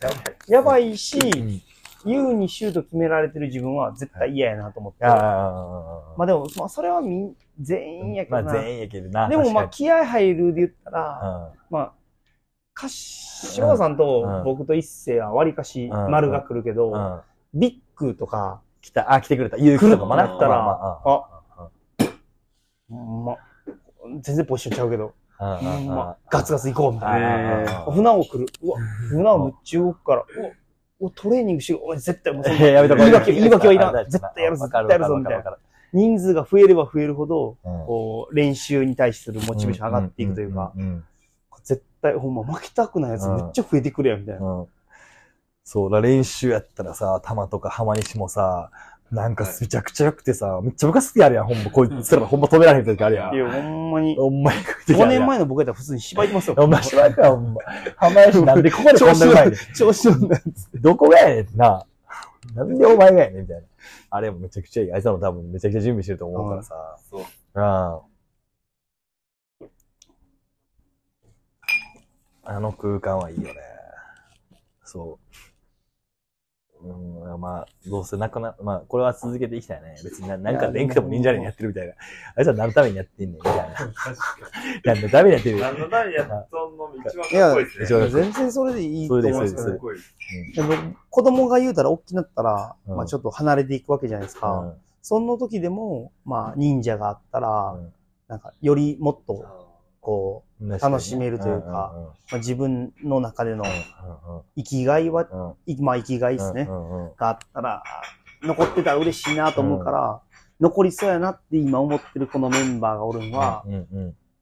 [0.49, 1.63] やばいし、うん
[2.05, 5.05] ユウにシュート決められてる自分は絶対嫌やなと思って。
[5.05, 8.43] あまあでも、まあそれはみん、全員やけどな。
[8.43, 9.29] まあ全員やけどな。
[9.29, 11.93] でもまあ確気合入るで言ったら、かまあ、
[12.75, 17.21] 柏さんと僕と一世は割かし丸が来るけうど、ん。
[17.55, 19.57] ビッグとか、来た、あ、来てくれた。
[19.57, 20.25] 勇気とかもな。
[20.25, 20.49] ったら。
[20.49, 21.29] まあ。
[22.89, 23.37] ま
[24.21, 27.85] 全然ポジションちゃうけど、ま、ガツガツ行こうみたいえな。
[27.91, 28.47] 船を来る。
[28.63, 30.51] うわ、船をむっちゃ動くから、うわ、
[31.01, 31.97] うわトレーニングしよう。
[31.97, 33.05] 絶対もうやめとこう。
[33.05, 34.11] 言い訳、言い訳はいらん。
[34.11, 35.57] 絶対やるぞ、絶対やるぞ、みたいな。
[35.93, 37.87] 人数が増えれば増えるほど、うん。
[37.87, 40.73] こう、練習に対するモチベーション上がっていくというか、
[41.65, 44.41] 絶対、ほんま負けたくないやつめっちゃ増えてくるやん、みたいな。
[44.41, 44.69] うんうん
[45.65, 48.71] そうだ、練習やったらさ、玉とか浜西もさ、
[49.13, 51.71] なんかめちゃくちゃ良くてさ、めっちゃムカつきあるやん、ほんま。
[51.71, 53.35] こいつらほんま止められへん時あるやん。
[53.35, 56.57] いや、ほんまに、ほんまに5年前の僕やったら普通に芝居てますよ。
[56.59, 57.61] お前しばらくはほんま。
[57.97, 60.41] 浜西なんでここで こんなうまい調子乗んな。
[60.81, 61.87] どこがやねんな。
[62.55, 63.63] なんでお前がやねんみたいな。
[64.11, 64.93] あれもめちゃくちゃいい。
[64.93, 66.75] あいつらも多分めちゃくちゃ準備してると思うからさ。
[67.11, 67.21] そう。
[67.21, 68.12] うん。
[72.45, 73.55] あの空間はいいよね。
[74.85, 75.27] そう。
[76.85, 79.95] うん、まあ、どうせなくな、まあ、これは続けていきたいね。
[80.03, 81.95] 別にな、なんかでんくても忍者連やってるみたいな。
[82.35, 83.75] あいつは何のためにやってんねん、みたいな。
[83.75, 83.95] 確か
[84.85, 85.57] 何のためにやってる？
[85.57, 85.63] に。
[85.63, 88.09] 何のためにやっとんの一番いやかっこいいですね。
[88.09, 94.51] 全然それでいいと思うんですけどそれでも子供が言うたら大きくなったら、うんまあちょっと離れていくわけじゃないですか。
[94.51, 94.73] うん
[95.05, 97.93] その時でも、まあ忍者があったら、うん
[98.29, 99.45] なんかよりもっと、
[100.01, 105.27] こう、楽しめるというかまあ、自分の中でのうん生きがいは、
[105.81, 106.67] まあ生きがいですね。
[107.17, 107.83] があったら、
[108.43, 110.21] 残ってたら嬉しいなと思うから、
[110.61, 113.65] 残りそうやなって今思ってるこのメンバーがおるんは、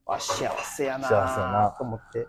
[0.07, 1.75] あ幸せやな幸せやな。
[1.79, 2.21] と思って。
[2.21, 2.27] うん。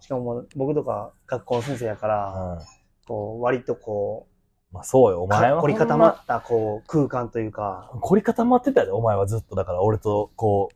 [0.00, 2.64] しかも僕とか学校の先生やから、うん。
[3.06, 4.28] こう、割とこ
[4.74, 5.60] まあそうよ、おう、前は。
[5.60, 9.54] 凝り固まったこう空間というか、凝り固まってたよ、お前はずっと。
[9.54, 10.68] だから俺と、こ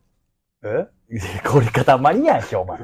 [0.64, 0.88] え？
[1.10, 2.78] う、 凝り固まりやんけ、お前。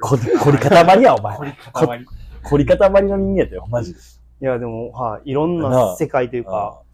[0.00, 1.36] こ凝り固まりや、お前。
[1.36, 2.06] 凝り固まり。
[2.42, 4.00] 凝り固まりの人間やったよ、マジで。
[4.42, 6.86] いや、でも、はい、いろんな世界というか、あ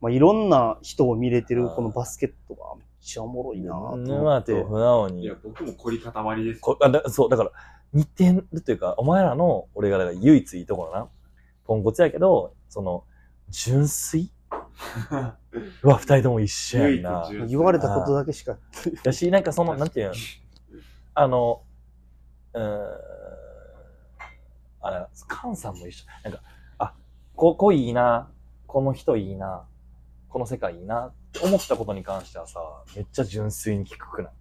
[0.00, 4.12] まあ、いろんな人を見れてるこのバスケットがめっちゃおもろいなと思って。
[4.12, 5.34] 沼と船尾にいや、。
[5.42, 6.60] 僕も凝り固まりです。
[6.60, 7.52] こあだそう、だから、
[7.92, 11.08] 似てるというか、お前らの、俺がだから唯一いいところな。
[11.64, 13.04] ポンコツやけど、その、
[13.48, 14.32] 純粋
[15.82, 17.46] うわ、二人とも一緒やんな。
[17.46, 18.56] 言われたことだけしか。
[19.02, 20.14] だし、なんかその、なんていうの、
[21.14, 21.62] あの、
[22.54, 22.88] うーん、
[24.82, 26.06] あれ、カンさんも一緒。
[26.24, 26.42] なんか、
[26.78, 26.94] あ、
[27.36, 28.30] ここいいな、
[28.66, 29.66] この人いいな、
[30.28, 32.60] この世界いいな、って思ったことに関してはさ、
[32.96, 34.32] めっちゃ純粋に聞くくない？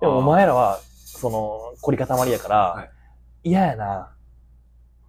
[0.00, 2.90] でもお前らは、その、凝り固まりやから、はい。
[3.44, 4.14] 嫌やな、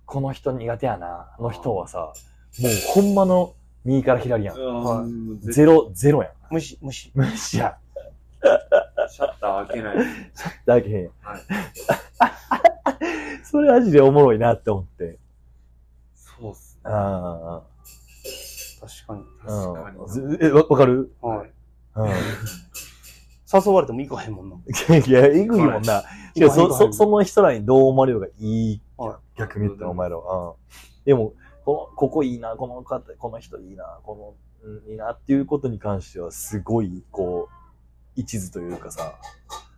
[0.06, 2.13] この人苦手やな、の人はさ、
[2.60, 5.39] もうほんまの右から左やん。
[5.41, 6.32] ゼロ、ゼロやん。
[6.52, 7.12] 無視、無視。
[7.13, 7.76] 無視やん。
[9.10, 9.98] シャッター開けない。
[10.65, 11.10] だけへん。
[11.22, 11.41] はい
[13.43, 15.19] それマジでおもろいなって思って。
[16.15, 16.89] そうっすね。
[16.91, 17.62] あ
[18.82, 19.24] 確かに。
[19.46, 20.08] あ、確かにうん。
[20.08, 21.13] ずえ、わわかる？
[21.22, 21.52] はい。
[21.96, 22.10] うん。
[23.54, 24.56] 誘われても行かへんもんな。
[24.98, 26.04] いや、えぐいもんな。
[26.34, 29.19] いや、そ、そ、その、の人らにどう思われるかいいは。
[29.38, 30.50] 逆に言ったらお前らは。
[30.50, 30.56] うん
[31.06, 31.34] でも、
[31.65, 37.63] この、ここいいな、この方、この人いいな、この、うん、いいなっていうことに関しては、すごい、こう、
[38.15, 39.15] 一途というかさ、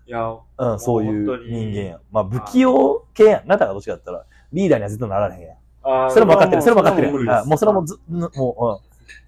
[0.08, 2.02] いや、うん、そういう人間やん。
[2.12, 3.48] まあ、不器用系やん。
[3.48, 6.12] なたがどっちかだったら、リーダーには絶対なられへんやん。
[6.12, 7.12] それも分かってる、それも分かってる
[7.46, 8.82] もうそれもず、んも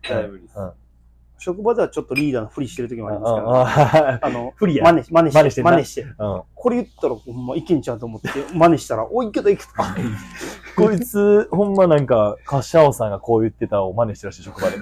[0.08, 0.64] う、うん。
[0.64, 0.74] うん。
[1.40, 4.84] 職場ではちょっとリーダーのふりしてる時もありますけど、あ あの、不利や。
[4.86, 6.02] 真似し、真似して、真似して真似して。
[6.02, 6.42] うん。
[6.56, 9.96] これ言ったらほんまいけんちゃうと思って、真似したら、おい、いけたいけた。
[10.76, 14.78] こいつ、ほんまなんか、柏尾さんがこう言ってたを真似してるらしい、職場で。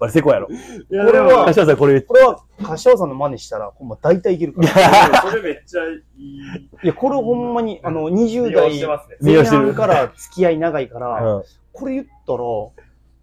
[0.00, 0.48] バレセコやろ。
[0.48, 5.22] いやこれは、柏尾さんこれ言ってこれは、柏さんの真似したら、ほんま大体いけるから。
[5.30, 6.60] それめっちゃいい。
[6.84, 9.06] いや、これほんまに、あの、20利用代。
[9.20, 11.42] 前半から付き合い長いから、うん。
[11.72, 12.38] これ言ったら、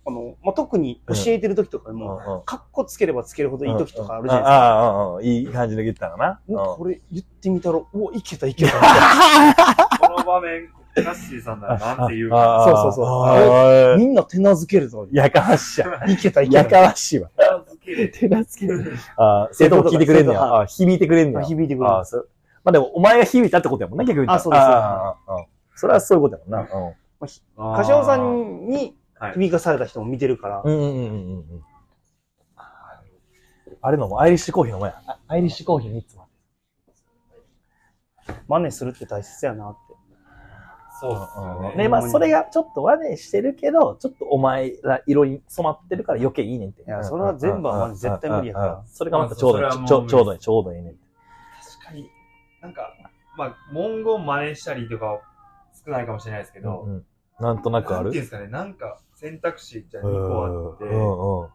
[0.07, 4.55] あの、まあ、特に教えてる時とかでうんも、うんカッコつければつけるほどいい時とかあるじゃないですか。
[4.55, 5.23] ああ、うんうん。
[5.25, 6.39] いい感じで言ったのな。
[6.47, 12.37] これ言ってみたら、おいけたいけたみたいこの場面、カッシーさんならなんて言うか。
[12.37, 15.07] ああそうそうそうみんな手なずけるぞ。
[15.11, 15.87] やかましや。
[16.07, 16.71] いけたいけやた。
[16.81, 17.29] かましいわ。
[17.37, 18.93] 片付ける手なずける。
[19.17, 20.65] ああ、生徒も聞いてくれんねや。
[20.67, 21.41] 響いてくれんねや。
[21.43, 22.29] 響いてくれるああ、そう。
[22.63, 24.27] まあでも、お前が響いたってことやもんね、逆に。
[24.29, 26.95] あそうですああああそれはそういうことやもんな。
[27.75, 28.93] 柏尾さんにはい
[29.35, 30.73] 響かされた人も見てるから、うん。
[30.73, 31.63] うんうんうんうんうん。
[33.81, 35.01] あれのもアイリッシュコーヒーのもんや。
[35.05, 36.27] あアイリッシュコーヒー3つも
[38.47, 39.79] 真似するって大切やなって。
[40.99, 41.83] そうっすよね。
[41.83, 46.81] で、まあ、それがちょっと真似してるけど、ちょっとお前ら色に染まってるから余計いいねんって。
[46.81, 50.93] いやそれは全部は真似絶対無理やからそれがまたちょうどいいちょちょうどいい、ちょうどいいねん。
[50.93, 52.09] 確かに、
[52.61, 52.93] なんか、
[53.37, 55.21] まあ、文言真似したりとか
[55.85, 57.05] 少ないかもしれないですけど、うんうん
[57.39, 58.05] なんとなくある？
[58.05, 61.49] なんていうんですかね、なんか選択肢じゃ2うん個あって、うんうん。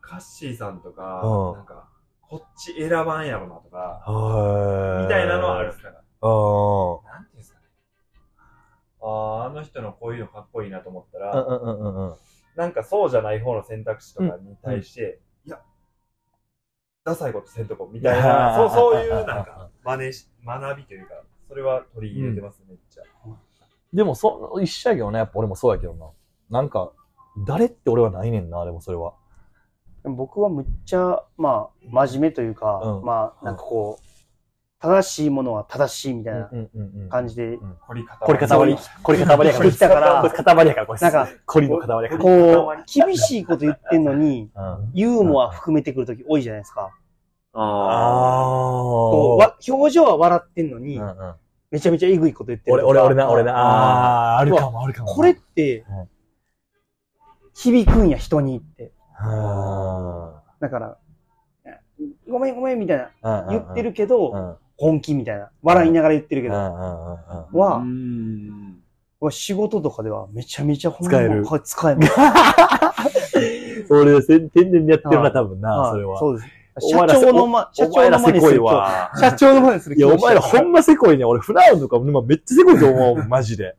[0.00, 1.88] カッシーさんとか、うんなんか、
[2.20, 5.02] こっち選ばんやろなとか、はい。
[5.04, 5.94] みたいなのはあるっすから。
[6.20, 7.66] あなんていうんですかね。
[9.02, 11.20] ああ、あの人のこういうのかっこいいなと思ったあ。
[11.34, 12.16] ら、うんうんうんうん。
[12.54, 15.60] なんかそうじゃない方の選択肢とかに対して、いや、
[17.04, 23.02] ダサいことせんとこみたいな、そう、そういうなんか、真似し、学びというか、それは取り入れてます、めっちゃ。
[23.92, 26.06] でも、そ、一緒やけどね、やっぱ俺もそうやけどな。
[26.50, 26.92] なんか、
[27.46, 29.14] 誰って俺はないねんな、でもそれは。
[30.04, 34.06] 僕はむっちゃ、まあ、真面目というか、うんまあ、なんかこう、
[34.78, 37.08] 正しいものは正しいみたいなうんうんうん。
[37.08, 39.52] 感じで、凝り方これ塊、これ塊やから。
[39.52, 41.00] 生きてきたからこれ塊やから、これ。
[41.00, 42.22] なんか、こりの塊やから。
[42.22, 44.90] こう、厳しいこと言ってんのに、うん。
[44.94, 46.90] ユーモア含めてくるとき多いじゃないですか。
[47.54, 51.00] あこう、あわ表情は笑ってんのに。
[51.70, 53.52] めちゃめちゃえぐいこと言ってる俺、とか俺、俺な、俺な。
[53.56, 55.08] ああー、あるかも、あるかも。
[55.08, 56.08] これってうん、
[57.56, 58.92] 響くんや、人にって。
[59.18, 60.98] あだから、
[62.28, 65.48] ごめんごめんみたいな、ー言ってるけうんど、うん本気みたいな。
[65.62, 66.54] 笑いながら言ってるけど。
[66.54, 67.82] は
[69.30, 72.12] 仕事とかではめちゃめちゃほんま使えるはい使えます。
[73.88, 76.18] 俺、天然でやってるな、多分な、はいそれは。
[76.18, 76.48] そうです。
[76.82, 78.60] お前ら社長のま、社お前ら長の真似する。
[79.18, 81.24] 社長の真似するいや、お前らほんませこいね。
[81.24, 83.76] 俺、フラウンとか今めっちゃせこいと思う、マジで。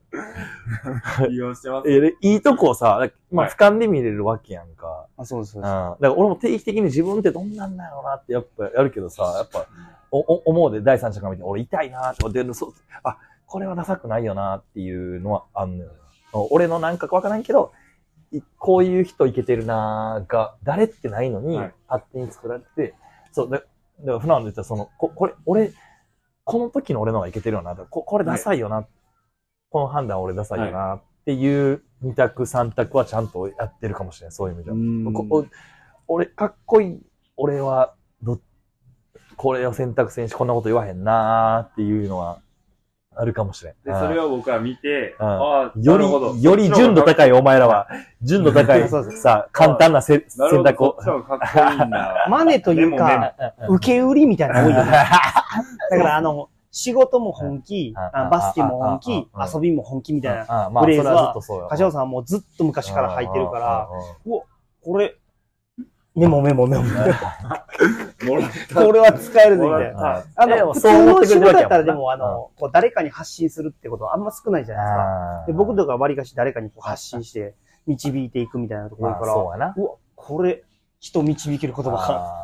[1.29, 1.89] 利用してます。
[1.91, 5.05] え、でいいとこをさ、まあ、はい俯瞰で見れるわけやんか。
[5.15, 5.53] あ、そうです。
[5.53, 5.65] そううん。
[5.65, 9.67] ですだから俺も定期的に自分ってどんなんだろうなってやっぱやるけどさ、やっぱ、
[10.10, 15.91] お、お思うで第三者から見て、俺痛いなって、で、そう、あ、これはダサくないよなっていうのはあんのよ。
[16.49, 17.87] 俺のなんかわからんけど、い
[18.58, 22.93] こういう人いけてるなーが、誰ってないのにはい、勝手に作られて、
[23.32, 23.67] そう、だだか
[24.06, 25.71] ら、普段で言ったら、その、こ、これ、俺、
[26.43, 28.88] この時の俺のがいけてるよな、ここれダサいよな、
[29.69, 35.13] この判断俺ダサいよな、っていう二択三択はちゃんとやってるかもしれない、そういう意味では。
[35.13, 35.45] こ
[36.08, 37.02] お俺、かっこいい、
[37.36, 38.39] 俺は、ど、
[39.36, 42.41] これを選択肢にし、こんなこと言わへんなーっていうのは、
[43.19, 43.73] あるかもしれん。
[43.84, 46.34] で、それを僕は見て、うんああ、よなるほど。
[46.34, 47.88] り、より純度高いお前らは、
[48.21, 50.23] 純度高いさ、簡単な選
[50.63, 50.93] 択を。
[50.93, 51.03] こっ。
[51.03, 52.27] ちの方がかっこいいんだ。
[52.30, 53.34] マネというか、
[53.69, 54.91] 受け売りみたいなの多いよね。
[55.91, 60.65] だからあの、仕事も本気、バスケも本気うん、遊びも本気みたいな。
[60.65, 61.34] あまあ、フレーズは。
[61.69, 63.89] 柏さんはもうずっと昔から入ってるから、
[64.25, 64.32] うん。
[64.32, 64.38] うん。
[64.38, 64.43] うん。
[64.84, 65.15] これ、
[66.17, 66.84] メモメモメモ。
[66.84, 68.75] もらった。
[68.86, 70.23] これは使えるぜみたいうんな。
[70.36, 75.43] あでの、普通もそう思っの仕てくれてるわけやもんな事だったらでも、あの、こう誰かに発信するってことはあんま少ないじゃないですか。
[75.47, 77.53] で僕とか割りかし誰かにこう発信して
[77.86, 79.73] 導いていくみたいなところまあ、多いから、そうやな。
[79.77, 80.63] うわ、これ、
[80.99, 81.97] 人導ける言葉が。
[81.99, 82.43] あ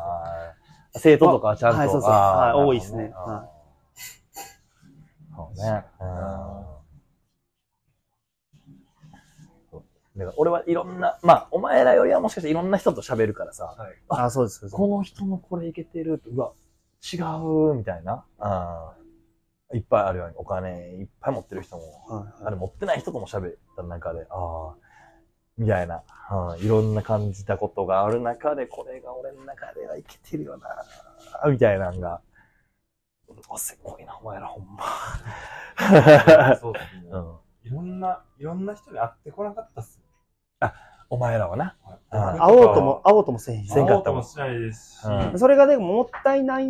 [0.94, 1.78] ー生徒とかはちゃんと。
[1.78, 3.48] はいそうそうあーはい多いですねあーは
[5.36, 5.84] そうね。
[6.00, 6.08] うん
[9.72, 9.82] そう
[10.16, 13.74] だから俺はいろんな、まあ、お前らよりはもしかしていろんな人と喋るからさ、
[14.08, 14.60] あ、そうです。
[14.60, 16.52] そうですこの人のこれいけてるうわ、
[17.12, 17.16] 違
[17.72, 18.24] う、みたいな。
[18.38, 19.04] あー
[19.76, 24.74] いっぱいあるように、お金いっぱい持ってる人も、はいあれ持ってない人とも喋った中で、ああ、
[25.58, 32.20] みたいな、うん、いろんな感じたことがある中で、これが俺の中ではいけてるよな、みたいなのが、
[33.48, 34.84] おせこいな、お前らほんま。
[36.60, 40.03] そうですねうん、いろんな、いろんな人に会ってこなかったっす。
[41.10, 41.76] お前らはな。
[42.10, 42.38] はい。
[42.38, 43.64] 会おうとも、会おうともせえへん。
[43.64, 44.22] しせんかったもん。
[44.22, 45.00] 会おうともしないです。
[45.00, 45.38] し、うん。
[45.38, 46.68] それがでももったいない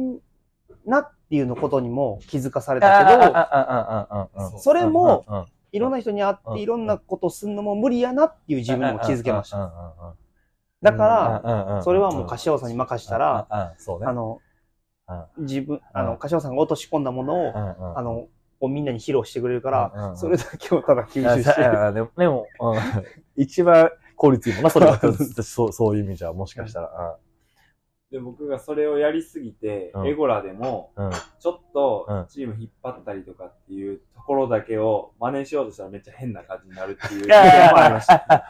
[0.87, 10.14] なっていうのことにも気づかされたけど、それも、うん、いろんな人に会っていろんなことすんのも無理やなっていう自分にも気づけました。
[10.83, 13.46] だから、らそれはもう柏さんに任したら。
[13.50, 13.74] あ
[14.12, 14.40] の
[15.09, 16.18] う、自分、あの、うん。
[16.18, 18.26] 柏さんが落とし込んだものを、うん、あの、
[18.64, 20.11] こうみんなに披露してくれるかうんうんうん。
[20.12, 22.81] ら、それだけをただ吸収して、あでも、でも、うん、
[23.37, 24.98] 一番効率いいもんな、それは。
[25.44, 27.19] そう、そういう意味じゃ、もしかしたら。
[28.10, 30.06] で、僕がそれをやりすぎて、うん。
[30.06, 31.10] エゴラでも、うん。
[31.40, 32.27] ちょっとうん。
[32.29, 37.25] チーム引っ張ったりとかっていうところだけを真似しようとしたらめっちゃ変な感じになるっていう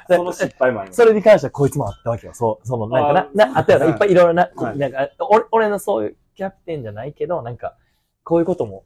[0.09, 2.35] その失敗もありましそれに関してはこいつもあったわけよ。
[2.35, 3.87] そう、その、なんかな、な、あったよな。
[3.87, 4.79] いっぱいいろいろな、はい。
[4.79, 7.77] なんか、俺、俺のそういうキャプテンじゃないけど、なんか、
[8.25, 8.85] こういうことも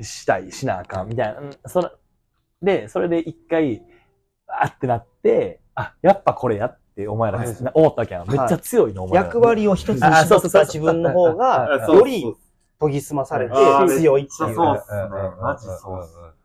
[0.00, 1.40] したい、しなあかん、みたいな。
[1.40, 1.90] うんその、
[2.62, 3.82] で、それで一回、
[4.46, 8.30] あってなって、あ、やっぱこれやって、お前らはいな思ったわけやん。
[8.30, 9.24] めっちゃ強いの、お前ら。
[9.26, 11.92] 役割を一つにあそうそうそう絞った自分の方あが、た。
[11.92, 12.24] より
[12.80, 13.54] 研ぎ澄まされて
[13.98, 14.54] 強いっていう。
[14.54, 15.08] そうっすね。
[15.40, 16.36] マジそうっす。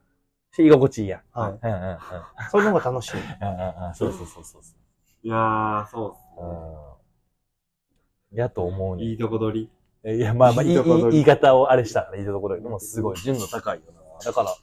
[0.55, 1.21] し居心地いいやん。
[1.39, 1.51] はい。
[1.51, 1.99] うんうん うん。
[2.51, 3.17] そういうのが楽しい。
[3.17, 3.95] うんうんうん。
[3.95, 4.61] そうそうそうそう。
[5.23, 6.21] いやー、そうっす
[8.31, 8.37] うん。
[8.37, 9.03] やと思うね。
[9.03, 9.09] ね。
[9.11, 9.69] いいとこ取り。
[10.03, 14.01] いや、まあまあ、いい言い方をあれしたから、いいところでもすごい純度高いよな。
[14.25, 14.55] だから、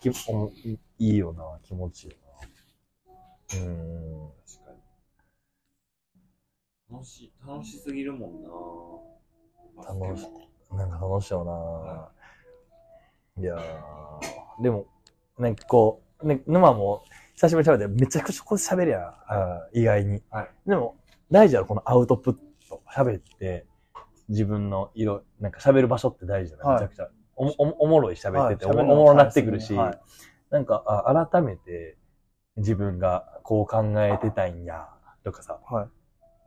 [0.00, 2.32] きおいいいよな、気持ちいいよな。
[3.58, 4.30] うーん。
[4.46, 4.78] 確かに。
[6.96, 8.48] 楽しい、楽しすぎるもんな
[9.86, 10.26] 楽し
[10.72, 11.44] なんか楽しいよ
[13.36, 13.42] な。
[13.42, 13.60] いやー、
[14.62, 14.86] でも、
[15.38, 17.04] なんかこう、ね、沼も
[17.34, 19.14] 久しぶりに喋ってめちゃくちゃこう喋りゃ、
[19.74, 20.22] 意外に。
[20.30, 20.96] はいでも、
[21.30, 22.40] 大事はこのアウトプット。
[22.94, 23.66] 喋って、
[24.30, 26.82] 自分の色、なんか喋る場所って大事だな、はい。
[26.82, 27.08] めちゃくちゃ。
[27.36, 29.98] おもおもおもろい喋ってて、はいおもおもろなってくるし、はい。
[30.50, 31.96] なんか、あ改めて
[32.56, 34.88] 自分がこう考えてたいんや、
[35.24, 35.88] とかさ、はい。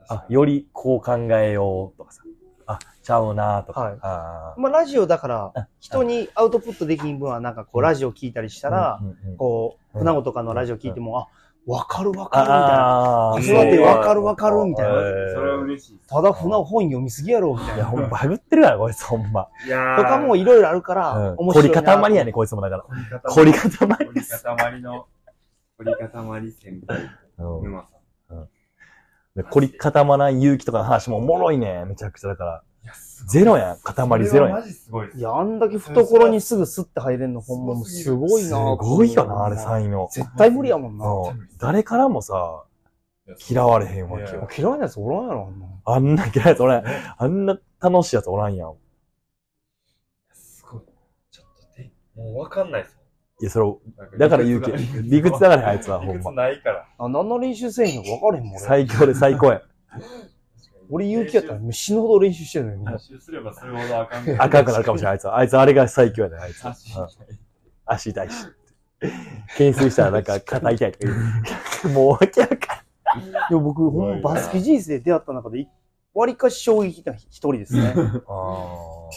[0.07, 2.23] あ、よりこう考えようとかさ、
[2.65, 3.97] あ、ちゃうなとか、はい。
[4.01, 4.61] あー。
[4.61, 9.01] まあ、ラジオだからあ、人にアウトプットできん分は、なんかこう、ラジオ聞いたりしたら、
[9.37, 11.27] こう、うん船子とかのラジオ聞いても、あ、
[11.65, 12.65] わかるわかるみたいな。
[12.75, 15.99] ああ、子育てわかるわかるみたいなそれは嬉しい。
[16.07, 17.89] ただ船子本読みすぎやろ、みたいいや、な。
[17.89, 19.47] ほんま、バグってるから、こいつ、ほんま。
[19.65, 21.73] いやとかもいろいろあるから、うん面白いな。
[21.73, 22.85] 凝り固まりやね、こいつもだから。
[23.21, 24.43] 凝凝り固まり凝りです。
[24.43, 25.07] 固まりの、
[25.77, 27.83] 凝り固まり先輩、うん。
[29.35, 32.63] で凝り固まらん勇気とかの話もおもろいね、めちゃくちゃだから。
[33.27, 34.59] ゼロやん、塊ゼロやん。
[34.59, 35.21] マジすごいですい。
[35.21, 40.07] や、あんだけ懐にすぐスッて入れんの、ほんまもうすごいすなごいよな、あれ、才能。
[40.11, 41.05] 絶対無理やもんな。
[41.07, 42.65] うん誰からもさ、
[43.49, 44.47] 嫌われへんわけよ。
[44.55, 45.67] 嫌いなやつおらんやろ、あんな。
[45.85, 46.83] あんな嫌いやつおらん。
[47.17, 48.75] あんな楽しいやつおらんやん。
[50.33, 50.81] すごい。
[51.31, 52.97] ちょっとで、もうわかんないです
[53.41, 53.81] いや、そ
[54.11, 54.17] れ。
[54.17, 54.77] だから勇気や。
[55.01, 56.43] 理屈だからあいつは、ほ理屈んま。
[56.43, 56.87] ないから。
[56.97, 58.59] あ、何の練習せえへんのか分からへんもん、俺。
[58.59, 59.61] 最強で最高や。
[60.89, 62.85] 俺勇気やったら死ぬほど練習してるのに。
[62.85, 64.41] 練習すればするほどあかん。
[64.41, 65.37] 赤くなるかもしれない、あいつは。
[65.37, 66.63] あいつあれが最強やね、あいつ。
[67.85, 68.35] 足痛いし。
[69.53, 71.13] 懸垂したらなんか肩痛いとか
[71.83, 71.93] 言う。
[71.93, 72.57] もうわけわかん
[73.49, 75.67] でも僕、ほんまバスケ人生で出会った中で、
[76.13, 77.93] わりかし衝撃な一人ですね。
[78.27, 79.09] あ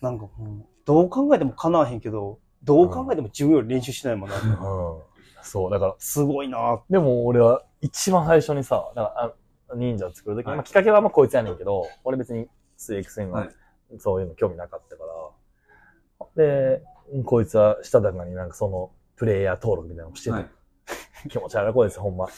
[0.00, 4.36] なんか、うんどう考えても叶わへんけど、どう考えても自分より練習しないもんな。
[4.36, 5.02] ーうん。
[5.42, 9.34] そう、だから、すごいなでも俺は一番最初にさ、だからあ
[9.76, 12.48] 忍者を作るときに、はいまあきっかけはまあこいつやねんけど、俺別に
[12.78, 13.50] 3X ははい
[13.98, 16.82] そういうの興味なかったから、で、
[17.24, 20.48] こいつはしたたかになんかそのプレイヤー登録みたいなのをしてて、はい。
[21.28, 22.28] 気持ち悪い子です、ほんま。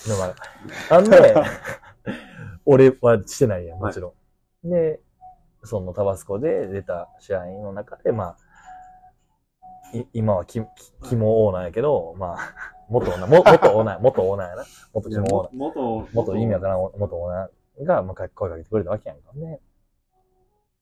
[0.91, 1.35] なんで、
[2.65, 4.15] 俺はしてないやん、もちろ
[4.65, 4.71] ん。
[4.71, 5.01] で、
[5.65, 8.46] そのタバスコで出た試合の中で、まあ、い
[10.13, 12.55] 今はキキキモオーナーやけど、まあ、
[12.89, 14.65] 元オーナー、も元オーナー、元オーナーやな。
[14.93, 15.57] 元キモオーナー。
[15.57, 19.33] 元、元意味わからん元オーナーが、まあ、声かけてくれたわけやんか。
[19.35, 19.61] ね。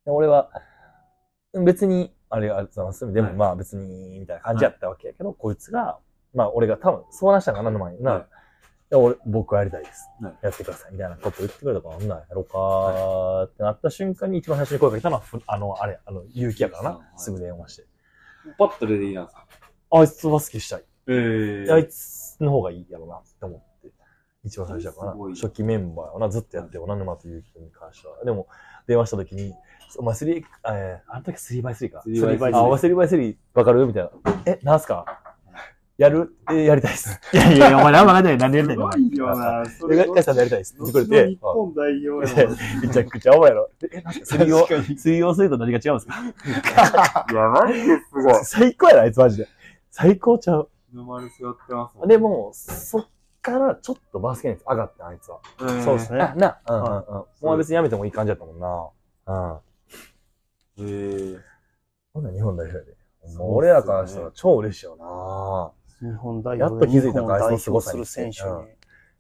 [0.05, 0.51] で俺は、
[1.65, 3.13] 別に、あれありがとうございます。
[3.13, 3.37] でもはい。
[3.37, 5.99] まあ別に、みたいな感じやったわけやけど、こいつが、
[6.35, 8.13] まあ俺が多分相談したんかな、沼にな。
[8.13, 8.27] はい。
[8.91, 10.09] で俺、僕はやりたいです。
[10.21, 10.35] はい。
[10.43, 10.93] やってください。
[10.93, 16.91] みたいなこと言ってくれたから、なんなんやろうかーってなった瞬間に一番最初に声かけたのは、ふあの、あれ、あの、勇気やからな。
[16.91, 17.07] はい。
[17.17, 17.87] すぐ電話して。
[18.59, 19.47] パッと出てきたんですか？
[19.93, 20.85] あいつは好きしたい。
[21.09, 23.65] えあいつの方がいいやろなって思って。
[24.45, 28.23] 一番最初だからすごい初期メンバーをな、ずっとやってよな、沼と勇気に関しては。
[28.25, 28.47] でも、
[28.87, 29.55] 電話した時に、
[29.97, 32.03] お前3、えー、あの時 3x3 か。
[32.07, 33.87] 3x3 あ、お前 3x3 わかる？
[33.87, 34.11] みたいな。
[34.45, 35.23] え、なんすか？
[35.97, 36.35] やる？
[36.51, 37.21] え、やりたいっす。
[37.33, 38.37] いやいや、お前何もわかんない。
[38.37, 38.85] なんでやりたいの？
[38.87, 39.01] お前。
[39.01, 39.65] いよな。
[39.67, 42.49] そで、ガイさんでやりたいっすって言ってくれて日、本代表 いや
[42.83, 43.71] めちゃくちゃ甘いやろ。
[43.93, 44.67] え、なんすか水曜
[44.97, 46.15] 水曜水と何が違うんですか
[47.31, 48.35] いや、マジですごい。
[48.45, 49.49] 最高やな、あいつマジで。
[49.91, 50.69] 最高ちゃう。
[50.93, 53.07] 日丸背負ってますもんで、も、そっ
[53.41, 55.39] からちょっとバスケ熱上がって、あいつは。
[55.61, 57.25] うんそうですねあ、な、うんうんうん。
[57.43, 58.89] お前別にやめてもいい感じだったもんな。
[60.77, 60.85] うん。
[60.89, 61.39] へえ。
[62.13, 62.97] ほんなら日本代表やで。
[63.39, 65.71] 俺らからしたら超嬉しいよな。
[66.05, 68.69] 日本代やっ表と気づいたの凄表する選手にうん、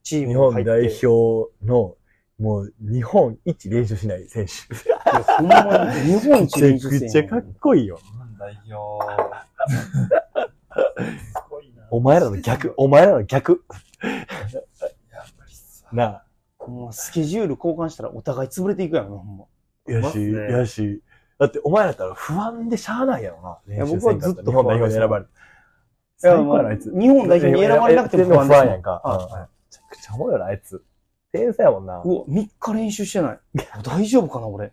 [0.03, 1.97] チーム日に入って本代表の、
[2.39, 4.53] もう日本一練習しない選手。
[4.75, 7.97] いやほんまに日本一め練習ちゃくちゃかっこいいよ。
[7.97, 9.05] 日本代表。
[10.75, 11.87] すごいな。
[11.91, 13.65] お前らの逆、 お前らの逆。
[15.93, 16.25] なあ。
[16.67, 19.45] もうスケジュール交換したらお互い潰れていくやんな、ほんま。
[19.87, 21.03] やし、やし。
[21.39, 23.59] だってお前らだったら不安でしゃあないやろな。
[23.67, 25.31] 練や習僕はずっとせんかったら日本代表に選ばれる。
[26.25, 26.91] いや最高やな、あいつ。
[26.91, 29.03] 日本代表に選ばれなくても不安やんか。
[29.05, 30.83] めちゃくちゃおもろいな、あいつ。
[31.33, 32.03] 天才やもんな。
[32.05, 33.39] うわ、3日練習してない。
[33.83, 34.73] 大丈夫かな、俺。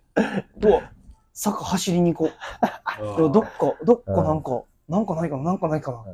[0.63, 0.91] うわ、
[1.33, 3.31] 坂走りに行こう。
[3.31, 6.05] どっか、どっかなんか、なんかないかな、なんかないかな。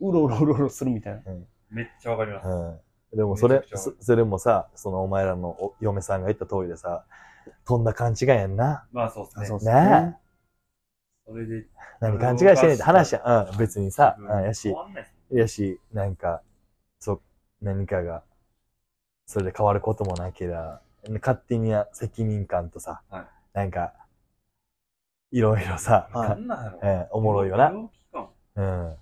[0.00, 1.22] うろうろうろうろするみたいな。
[1.70, 2.48] めっちゃわかります。
[2.48, 2.78] うん。
[3.16, 7.04] でもそれそ、それもさ、そのお前らのお嫁さんが言った通りでさ、
[7.64, 8.86] とんだ勘違いやんな。
[8.92, 9.46] まあそうですね。
[9.46, 10.16] そうっすね
[11.30, 11.64] それで、
[12.00, 13.52] 何勘違いしてねえって話やん。
[13.52, 14.74] うん、別にさ、うん、やし
[15.30, 16.42] やし、なんか、
[16.98, 17.20] そう、
[17.62, 18.24] 何かが、
[19.26, 20.80] それで変わることもなけりゃ、
[21.20, 23.92] 勝手に責任感とさ、はいなんか、
[25.30, 26.38] いろいろさ、はい
[26.82, 27.72] えーおもろいよな。
[28.56, 28.96] うん。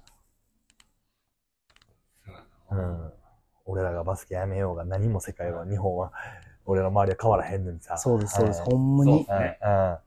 [2.71, 3.13] うん。
[3.65, 6.13] 俺らがバスケやめようが何も世界は、日本は、
[6.67, 7.97] 俺らの周りは変わらへんのにさ。
[7.97, 8.61] そうです、そうです。
[8.61, 9.27] んほんまに。
[9.29, 9.99] うん。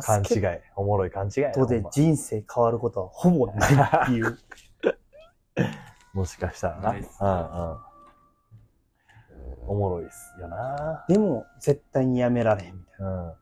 [0.00, 0.60] 勘違い。
[0.76, 3.74] おもろい勘違いやトで人生変わることはほぼない
[4.04, 4.38] っていう。
[6.12, 6.90] もしかしたらな。
[6.90, 7.78] うんうん。
[9.66, 11.04] おもろいっすよな。
[11.08, 13.34] でも、絶対にやめられへんみたいうん。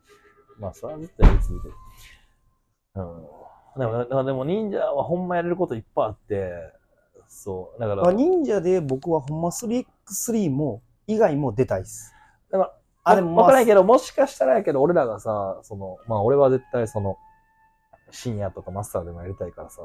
[0.58, 1.74] まあ、それは絶対やり続ける。
[2.94, 3.80] うん。
[3.80, 6.52] でも、だからでも忍者はほんまやれることいっぱいあって、
[7.28, 7.80] そう。
[7.80, 12.12] だから、忍者で僕はほんま 3x3 も、以外も出たいっす。
[12.50, 17.16] だからあ、でもまあ、わからんけど、もしかしたらやけど、俺らがさ、その、まあ俺は絶対その、
[18.10, 19.82] 深夜とかマスターでもやりたいからさ、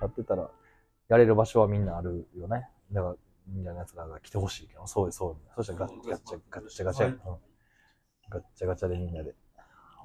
[0.00, 0.50] やってたら、
[1.08, 2.68] やれる場所はみんなあるよね。
[2.92, 3.14] だから、
[3.48, 5.36] 忍者の奴らが来てほしいけど、そういう、そういう。
[5.56, 7.20] そしたらガッガッチャ、ガッチャガチャ、はいうん
[8.30, 9.34] ガッチャガチャでみんなで、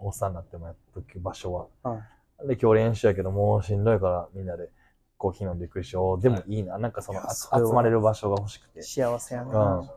[0.01, 1.67] おっさんになってもやっとく場所は。
[1.83, 2.01] は
[2.47, 4.71] で、今日練習やけど、もうしんどいからみんなで
[5.17, 6.21] コーヒー飲んでゆっくりしよう。
[6.21, 6.77] でもいいな。
[6.79, 8.81] なんかその、集まれる場所が欲しくて。
[8.81, 9.93] 幸せやうんな。。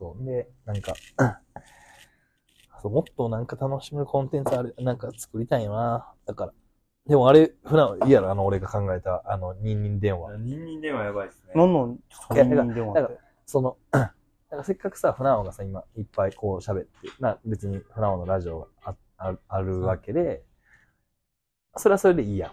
[0.00, 0.24] そう。
[0.24, 0.94] で、なんか、
[2.82, 6.14] そうもっとなんか楽しめるコンテンツある、なんか作りたいよな。
[6.26, 6.52] だから。
[7.06, 10.38] でもあれ、普段いいやろ、あの、俺が考えた、あの、ニンニン電話。
[10.38, 11.52] 人間電話やばいっすね。
[11.54, 11.98] なんなん、
[12.30, 13.20] 人間電話だから。
[13.44, 14.12] その、 だか
[14.56, 16.88] らせっかくさ、船尾がさ、今、いっぱいこう喋って、
[17.20, 20.42] な、別に船尾のラジオがあああるわけで、
[21.76, 22.52] それはそれでいいや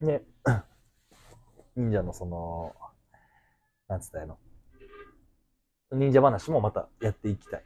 [0.00, 0.06] ん。
[0.06, 0.22] で、
[1.74, 2.74] 忍者のその、
[3.88, 4.38] なんつったらいいの？
[5.92, 7.64] 忍者話もまたやっていきたい。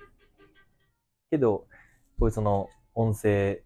[1.30, 1.66] けど、
[2.18, 3.62] こいつの音声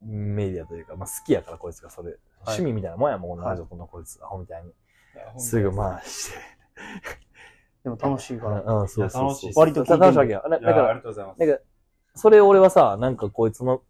[0.00, 4.72] メディアというか、まあ好きやからこいつがそれ、趣味みたいなもんやもん、ラジオこのこいつ、アホみたいに。
[5.38, 6.38] すぐ回して。
[7.84, 8.62] でも楽しいから。
[8.80, 9.52] うん、そうそうそう。
[9.56, 10.42] 割と楽しいわけよ。
[10.48, 11.40] だだから、いやありがとうございます。
[11.40, 11.62] なんか、
[12.14, 13.84] それ俺はさ、なんかこいつの好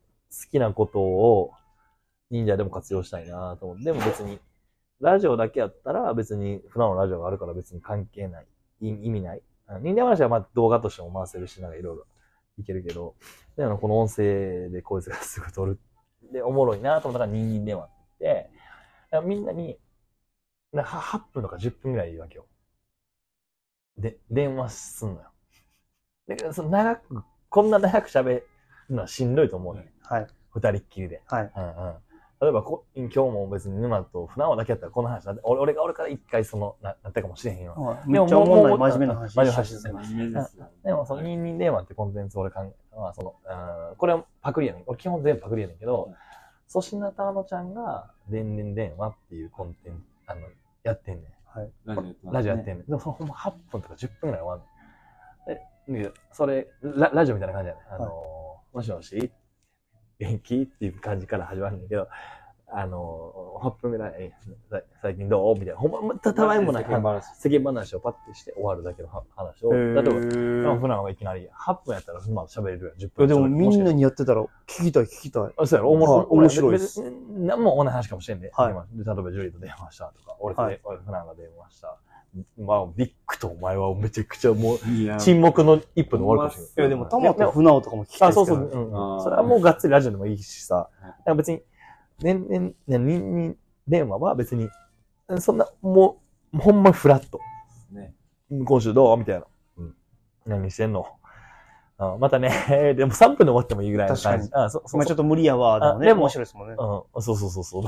[0.51, 1.53] きなことを
[2.31, 3.85] 忍者でも活用したいなと思って。
[3.85, 4.41] でも別に、
[5.01, 8.47] ラジオだけやったら別に、普段のラジオがあるから別に関係ない。
[8.81, 9.43] い意味ない。
[9.71, 12.07] あ忍者話はまあ動画としても回せるし、なんかいろいろ
[12.59, 13.15] いけるけど、
[13.57, 15.79] でもこの音声でこいつがすぐ撮る。
[16.33, 18.51] で、おもろいなと思ったから、人間電話って
[19.25, 19.79] みんなに、
[20.73, 22.47] なは8分とか10分ぐらいいいわけよ。
[23.97, 25.31] で、電話すんのよ。
[26.29, 28.47] だけど、その長く、こんな長く喋る
[28.89, 29.93] のはしんどいと思うね。
[30.03, 30.27] はい。
[30.51, 31.23] 二人っきりで。
[31.27, 31.53] はい。
[31.55, 31.95] うんうん。
[32.41, 37.99] 例えばこ、今日も別に沼と船尾だけやったらこの話な俺俺が俺から一回その、ななったかもしれへんよ。
[38.07, 39.35] めっちゃおもんない真面目な話。
[39.35, 40.71] 真面目な話して真面目ですよ。
[40.83, 43.35] でも、その、人間電話ってコンテンツ俺考えたのは、その、
[43.91, 44.83] うんこれはパクリやねん。
[44.87, 46.15] 俺基本全部パクリやねんけど、
[46.73, 50.41] 粗品たあのちゃんが、でんでん電話っていうコンテンツ、あの、
[50.83, 51.41] やってんねん。
[51.85, 52.87] ラジオやってますラジオやってんねん。
[52.87, 54.61] でもそのほんま8分とか10分ぐらい終わん
[55.51, 55.61] ね
[55.91, 55.93] ん。
[55.93, 57.95] で、でそれラ、ラジオみたいな感じやねん。
[57.95, 59.31] あのー、もしもし？
[60.21, 60.63] 元気？
[60.63, 62.07] っていう感じから始まるんだけど、
[62.73, 64.33] あのー、8分ぐらい、
[65.03, 65.55] 最近どう？
[65.55, 65.77] みたいな。
[65.77, 69.75] ほんま、たたわいもない世間話をパッてして終わるだけのは話を。
[69.75, 72.97] へ例えば、ー普段はいきなり8分やったら、まあ喋れるやん。
[72.97, 73.29] 10いや分。
[73.29, 73.97] でもみんなに。
[73.97, 75.43] にやってたら聞きたい聞きたい。
[75.57, 75.91] あそうやろ？
[75.91, 77.03] おもろはい面白いです
[77.39, 78.53] 何も同じ話かもしれんで。
[78.55, 81.99] はい例えばジュリーと電話したとか、俺と俺普段が電話した。
[82.59, 84.79] まあ、ビッグとお前はめちゃくちゃもう、
[85.19, 86.73] 沈黙の1分で終わるかもしれない。
[86.77, 88.33] いやでも、たまと船尾とかも聞きたいあ。
[88.33, 88.59] そうそう。
[88.59, 90.89] うんそれはもうがっつりラジオでもいいしさ
[91.37, 91.61] 別に、
[92.23, 93.17] ねんねん、ねんに
[93.49, 93.57] ん
[93.89, 94.69] 電話は別に、
[95.39, 96.21] そんな、も
[96.55, 97.41] う、ほんまフラット。
[97.91, 98.15] ね。
[98.65, 99.47] 今週どうみたいな。
[99.79, 99.95] うん。
[100.47, 101.07] 何してんの
[102.03, 102.51] あまたね、
[102.97, 104.49] でも3分で終わってもいいぐらいの感じ。
[104.49, 105.79] 確あ、そ、そ、そ今ちょっと無理やわ。
[105.79, 106.75] でもね、あでも面白いですもんね。
[106.79, 107.83] うん、そうそうそうそう。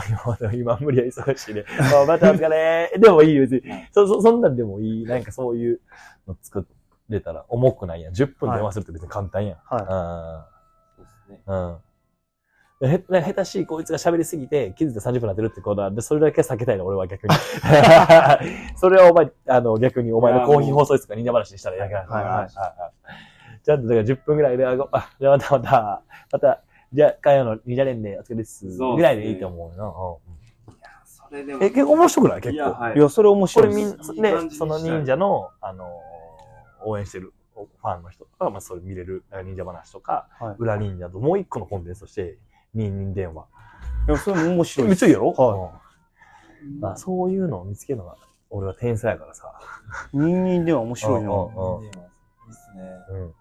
[0.46, 1.64] 今、今無理や忙しいね。
[1.80, 2.92] あまたお疲れ。
[2.98, 3.62] でもいいよ、別に。
[3.90, 5.04] そ、そ、そんなんでもいい。
[5.06, 5.80] なんかそういう
[6.28, 6.66] の作
[7.08, 8.12] れたら重くないやん。
[8.12, 9.58] 10分電話するって別に簡単やん。
[9.64, 10.46] は
[10.94, 11.42] そうですね。
[11.46, 11.68] うん。
[11.68, 11.78] うん。
[12.86, 17.34] へ、な下手しいこいつが喋りすぎて気づいて30分になってるってことは、で、それだけ避けたいの、俺は逆に。
[18.76, 23.31] それはお前、あの、逆にお前のコーヒー放送室か忍者話にしたらいいだけなはいはいはい
[23.64, 26.02] ちゃんと、だから10分ぐらいで、あ、ごあじゃあまたまた、
[26.32, 26.60] また、
[26.92, 28.60] じゃあ、会話の忍者連でお疲れです。
[28.60, 30.20] そうっすねぐらいでいいと思うよ
[31.04, 31.58] それでもな。
[31.58, 32.40] うんえ、結構面白くない？
[32.40, 32.80] 結いや、構。
[32.82, 33.00] はいい。
[33.00, 34.12] や、それ面こ白いです。
[34.12, 35.88] れみんな、いい感じにで、その忍者の、あのー
[36.84, 42.38] 応援してるファンの人が、まあ、それ見れる忍者話とか、はい裏忍者ともう一個のコンテンツとして、
[42.74, 43.46] 忍忍電話。
[44.08, 45.04] いや、それも面白いです。
[45.04, 45.32] めっちゃいいやろ？
[45.32, 45.72] は
[46.64, 48.16] うんまあ、そういうのを見つけるのが、
[48.50, 49.52] 俺は天才やからさ。
[50.12, 50.16] い。
[50.18, 51.28] 人間では面白いな。
[51.30, 51.32] う
[51.80, 51.92] んいいっ
[52.52, 52.82] すね。
[53.10, 53.34] うん。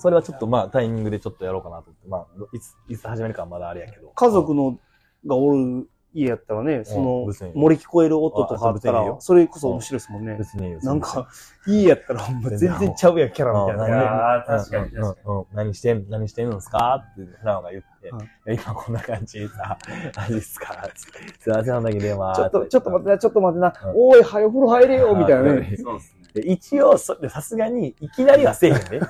[0.00, 2.08] それはちょっとまあ、タイミングでちょっとやろうかなと思って。
[2.08, 4.08] まあ、いつ、いつ始めるかはまだあれやけど。
[4.08, 4.78] 家族の
[5.26, 7.04] がおる家やったらね、そうん。
[7.04, 9.12] の、別に漏れ聞こえる音とかあったあ別にいいよ。
[9.14, 10.36] ら、それこそ面白いですもんね。
[10.38, 10.80] 別にいいよ。
[10.82, 11.28] なんか、
[11.66, 13.84] 家やったらほんま全然ちゃうやん、キャラみたいな。
[13.84, 13.90] うん。
[13.92, 13.96] ね。
[13.98, 14.90] あー確かに。
[15.24, 15.46] うん。
[15.52, 17.06] 何してん、何してんのすか？
[17.12, 18.10] って、船尾が言って、
[18.52, 19.78] 今こんな感じでさ、
[20.16, 20.88] マジっすか？
[20.94, 22.34] つってすいません、なんだけど、まあ。
[22.34, 23.74] ちょっと、ちょっと待ってな、ちょっと待ってな。
[23.84, 23.92] うん。
[23.96, 25.76] おい、はよ風呂入れよ、みたいなね。
[25.76, 26.20] そうですね。
[26.32, 28.76] で一応、そさすがに、いきなりはせえへん。
[28.76, 29.00] ね。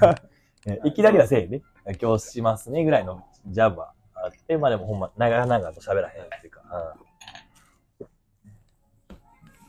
[0.66, 1.62] ねいきなりはせえね。
[2.00, 6.96] 今日しますね、ぐらいのジャブはあって、まあでもほんま、長々と喋らへんっていうか、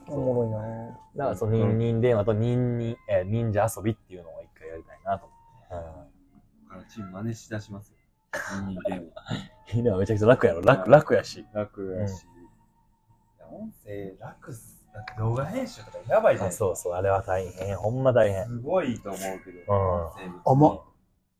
[0.07, 0.87] おもろいなうん。
[1.15, 6.11] だからその、人人電話と人に、えー忍者遊びっていうのを一回やりたいなと思って。
[6.67, 7.97] こからチーム真似しだしますよ。
[8.33, 9.11] 人間ゲーム。
[9.71, 9.77] うん。
[9.77, 10.61] いいのはめちゃくちゃ楽やろ。
[10.61, 11.45] 楽、楽やし。
[11.53, 12.23] 楽やし。
[12.23, 12.25] い
[13.39, 14.80] や音声楽っす。
[14.93, 16.65] だって動画編集とかやばいじゃないですか。
[16.65, 17.77] そうそう、あれは大変。
[17.77, 18.45] ほんま大変。
[18.45, 19.59] すごいと思うけど。
[19.67, 20.81] うん甘っ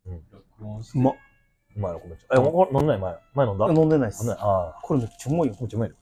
[0.05, 0.99] うん録音して。
[0.99, 1.13] うまっ。
[1.75, 2.35] うまいの、こめっちゃ。
[2.35, 2.97] え、飲んでない？
[2.99, 3.15] 前。
[3.33, 3.67] 前飲んだ？
[3.67, 4.43] 飲んでないっす飲んでない。
[4.43, 5.61] あこれめっちゃうまいよあ。。
[5.61, 5.95] めっちゃうまいよ。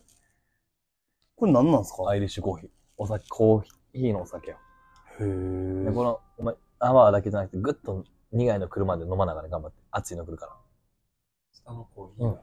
[1.36, 2.10] これ何なんすか？
[2.10, 2.70] アイリッシュコーヒー。
[2.98, 3.62] お酒、コー
[3.94, 4.58] ヒーのお酒よ。
[5.20, 9.78] へーで、この、お前、泡だけじゃなくて、ぐっと苦いの車で飲まながら頑張って。
[9.92, 10.56] 熱いの来るから。
[11.52, 12.42] 下のコーヒーが。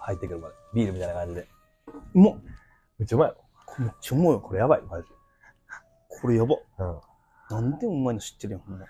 [0.00, 0.54] 入ってくるまで。
[0.74, 1.48] ビールみたいな感じで。
[2.14, 2.34] うまっ。
[3.02, 3.36] めっちゃうまいよ。
[3.66, 4.40] これめっちゃうまいよ。
[4.40, 5.14] これやばい、マジで。
[6.08, 6.56] これやば。
[6.78, 7.00] うん。
[7.50, 8.86] なんでうまいの知ってるやん、ほんま。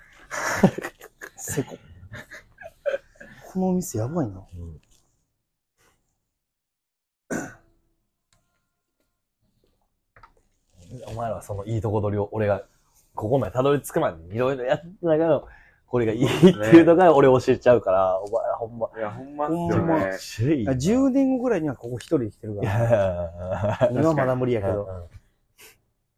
[1.37, 1.79] せこ。
[3.53, 4.47] このお店やばいな。
[4.55, 4.81] うん。
[11.07, 12.63] お前らはそのいいとこ取りを、俺が、
[13.15, 15.43] ここまでたどり着くまでにいろいろやってたから、
[15.93, 18.89] これがいいっていうのが俺教えちゃうから、お前らほんま。
[18.97, 20.19] いや、ほんまっすよね。
[20.19, 20.73] 知れいいな。
[20.73, 22.71] 10年後ぐらいにはここ一人で来てるいから。
[22.73, 24.89] や今はまだ無理やけど。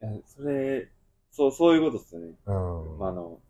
[0.00, 0.88] いやそれ、
[1.32, 2.34] そう、そういうことっすよね。
[2.46, 2.92] うん。
[2.92, 2.98] うん。
[3.00, 3.40] まあ、あの、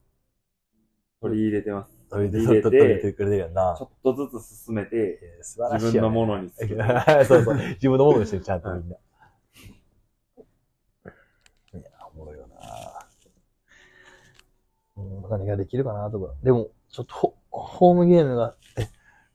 [1.20, 1.93] 取り入れてます。
[2.09, 3.83] 取り入れて取り入れてくれてるやんなち。
[3.83, 5.01] ょっとずつ進めて、い
[5.41, 6.11] や素晴らしい自分の。
[6.11, 6.79] ものにする。
[7.29, 7.55] そうそう。
[7.55, 8.97] 自分のものにしてる、ちゃんとみんな。
[8.97, 8.99] い
[11.75, 11.83] や、
[12.14, 12.55] おもろいよな
[15.25, 16.35] うん、何ができるかなとか。
[16.43, 18.85] でも、ちょっとホ、ホームゲームが、え、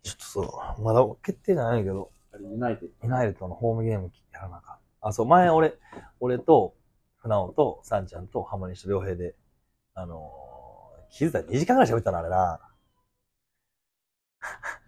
[0.03, 4.77] ちょっとそう、まだ決定じゃないけど、ユナイテッユナイテッドのホームゲームやらなあかん。
[5.01, 5.73] あ、そう、前俺、
[6.19, 6.75] 俺と、
[7.17, 9.35] 船尾と、サンちゃんと、浜西と両平で、
[9.93, 12.59] あのー、気づいたら2時間ぐらい喋ったな、あれな。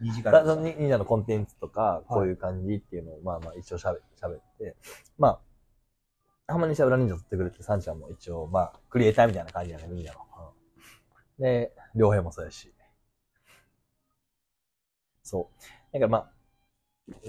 [0.01, 4.75] 2時だその忍者のコンテンツとか、こういう感じっていうのを、まあまあ一応喋喋って、
[5.17, 5.39] ま
[6.47, 10.19] あ、浜西は裏忍者撮ってくれて、サンちゃんも一応、まあ、クリエイターみたいな感じやね、忍者の。
[11.41, 12.71] うんで、両平もそうやし。
[15.23, 15.49] そ
[15.93, 15.97] う。
[15.97, 16.31] なんかまあ、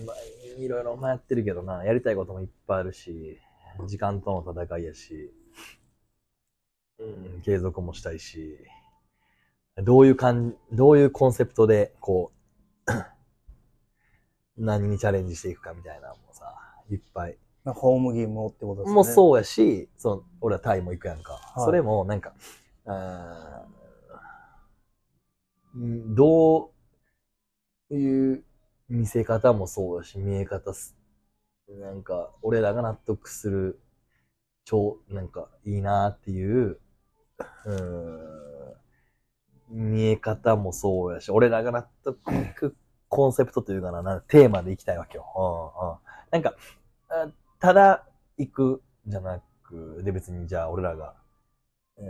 [0.05, 0.17] まあ、
[0.59, 3.39] いろいろやってるけどな、やりたいこともいっぱいあるし、
[3.87, 5.33] 時間との戦いやし、
[6.99, 8.59] うん、継続もしたいし、
[9.77, 12.33] どういう感じ、どういうコンセプトで、こ
[12.87, 12.93] う、
[14.59, 16.55] 何にチャレンジしていくかみたいなのもさ、
[16.91, 17.39] いっぱい。
[17.65, 18.95] ホームゲームをってことですね。
[18.95, 21.41] もうそうやし、その、俺はタイも行くやんか。
[21.57, 23.82] いそれも、なんか、ん
[25.75, 26.73] ど
[27.91, 28.45] ういう
[28.89, 30.97] 見せ方もそうやし、見え方す、
[31.69, 33.81] なんか、俺らが納得する、
[34.65, 36.81] 超、なんか、いいなっていう、
[37.67, 37.75] う
[39.75, 42.77] ん、見え方もそうやし、俺らが納得いく
[43.09, 45.27] コンセプトというかな、なかテーマで行きたいわけよ。
[45.37, 45.99] うんうん。
[46.31, 46.55] なんか、
[47.59, 48.05] ただ
[48.39, 51.15] 行くじゃなく、で別にじゃあ俺らが、
[51.99, 52.09] うん、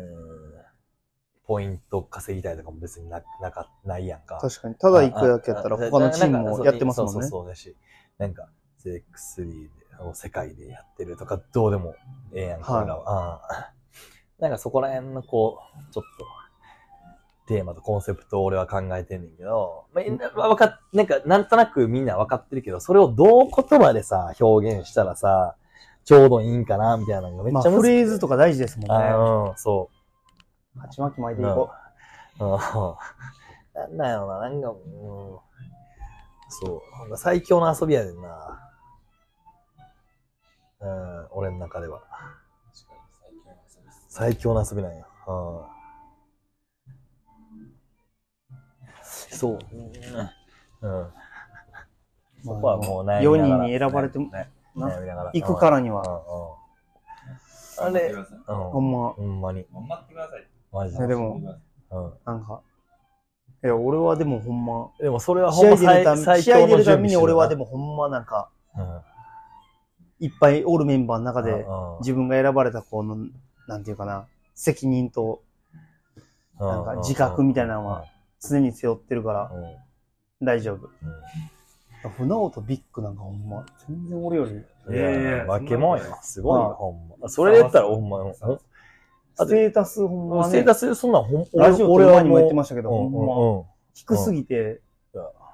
[1.47, 4.39] ポイント稼ぎたいとかも別にな、なか、ないやんか。
[4.41, 4.75] 確かに。
[4.77, 7.13] ただ行くだけやったらああ他のチームもやってますもんね。
[7.13, 7.77] そうそうそうだし、
[8.19, 8.49] なんか、
[8.85, 11.95] CX3 で、あの世界でやってるとか、どうでも
[12.33, 12.87] ええやんか、はい。
[13.07, 13.73] あ
[14.39, 15.59] なんかそこら辺のこ
[15.91, 16.27] う、ちょっと、
[17.47, 20.03] テーマとコンセプトを俺は考えてんねんけど、ま
[20.45, 25.57] あ、わかっ、なんか、なんとなくみんなわかってるけど、それをどう言葉でさ、表現したらさ、
[26.05, 28.95] ちょうどいいんかな、みたいなのがめっまあ、ちゃフレーズととか大事ですもんね。
[28.95, 30.02] あうん、そう。
[30.79, 31.71] 鉢巻き巻いていこ
[32.41, 32.51] うん。
[33.75, 34.77] なんなんやろな、なんか、うん。
[36.49, 36.99] そう。
[37.01, 38.69] なんか最強の遊びやねんな。
[40.81, 42.03] うん、俺の中では。
[44.09, 45.07] 最強の遊びなんや。
[45.27, 45.73] うん。
[49.03, 49.59] そう。
[49.73, 50.89] うん。
[50.89, 51.01] うん。
[51.07, 51.13] う。
[52.45, 55.31] そこはもう悩4みながら人に選ばれても、ねな悩みながら。
[55.33, 56.03] 行くからには。
[57.81, 57.97] うんうん。
[57.97, 58.25] あれ、うん。
[58.45, 59.11] ほんま。
[59.11, 59.67] ほんまに。
[59.73, 60.42] 頑張ってください。
[60.73, 61.03] マジで。
[61.03, 61.41] ねでも
[61.91, 62.13] うん。
[62.25, 62.63] なんか。
[63.65, 65.77] いや、俺はでもほんま、でもそれはほんま
[66.17, 69.01] 最試合出るために俺はでもほんまなんか、うん
[70.21, 73.17] いっぱいおるメンバーの中で、うん自分が選ばれたこの、
[73.67, 75.43] なんていうかな、責任と
[76.61, 78.05] なんか自覚みたいなのは
[78.41, 79.51] 常に背負ってるから
[80.41, 80.87] 大丈夫。
[80.87, 80.91] うん
[82.17, 84.55] 船尾とビッグなんかほんま、全然俺より、い
[84.93, 86.19] いやいやや、化け物よ。
[86.23, 87.29] すごいほんま。
[87.29, 88.19] それで言ったらほんま、
[89.35, 93.65] ステータスほんま、ね、ステータスそんなんほん、ラジオと前にも言ってましたけど、うんほんま、うんうん。
[93.95, 94.81] 低すぎて、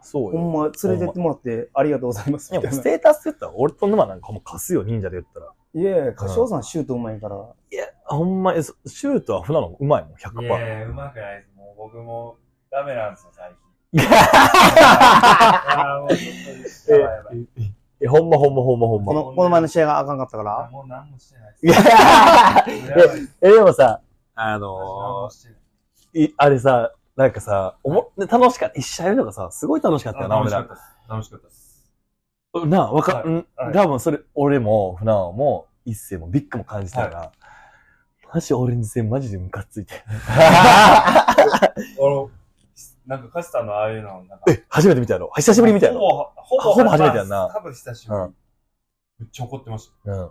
[0.02, 0.38] そうよ。
[0.38, 2.54] ほんま連れてってもらってありがとうございます。
[2.54, 5.52] いなステータスって言ったら俺と沼なんかほんま貸すよ、忍者で言ったら。
[5.74, 7.36] いやいや、柏さんシュートうまいから、
[7.70, 10.42] いや、ほんま、シュートは船のうまいもん、100%。
[10.42, 11.50] いやうまくないです。
[11.56, 12.36] もう僕も
[12.70, 13.58] ダメなんですよ、最近。
[14.00, 14.10] いや
[16.00, 17.77] もうちょっと、やばいやばい。
[18.00, 19.06] え、ほんまほんまほんまほんま。
[19.06, 21.66] この、この前の試合があかんかったから、もう何もしてないです。
[21.66, 21.74] いや
[23.24, 24.00] いえ、でもさ、
[24.34, 28.78] あ何のー、いあれさ、なんかさ、おも、ね楽しかった。
[28.78, 30.78] 一試合目とかさ、すごい楽しかったよな、俺ら楽しかっ。
[30.78, 30.84] たです。
[31.08, 31.90] 楽しかったです。
[32.66, 37.32] なあ、わか、はいうん、はい多分それ、俺も、船尾も、一世も、ビッグも感じたから、
[38.32, 39.94] マジオレンジ戦マジでムカついて。
[43.08, 45.30] なんか、カシさんのああいうの、なんか、え、初めて見たやろ？
[45.34, 45.98] 久しぶりに見たやろ？
[46.00, 48.20] ほぼ、ほほぼ初めてやんな多分久しぶり。
[48.20, 48.34] うん
[49.18, 50.12] めっちゃ怒ってました。
[50.12, 50.26] うん。
[50.26, 50.30] い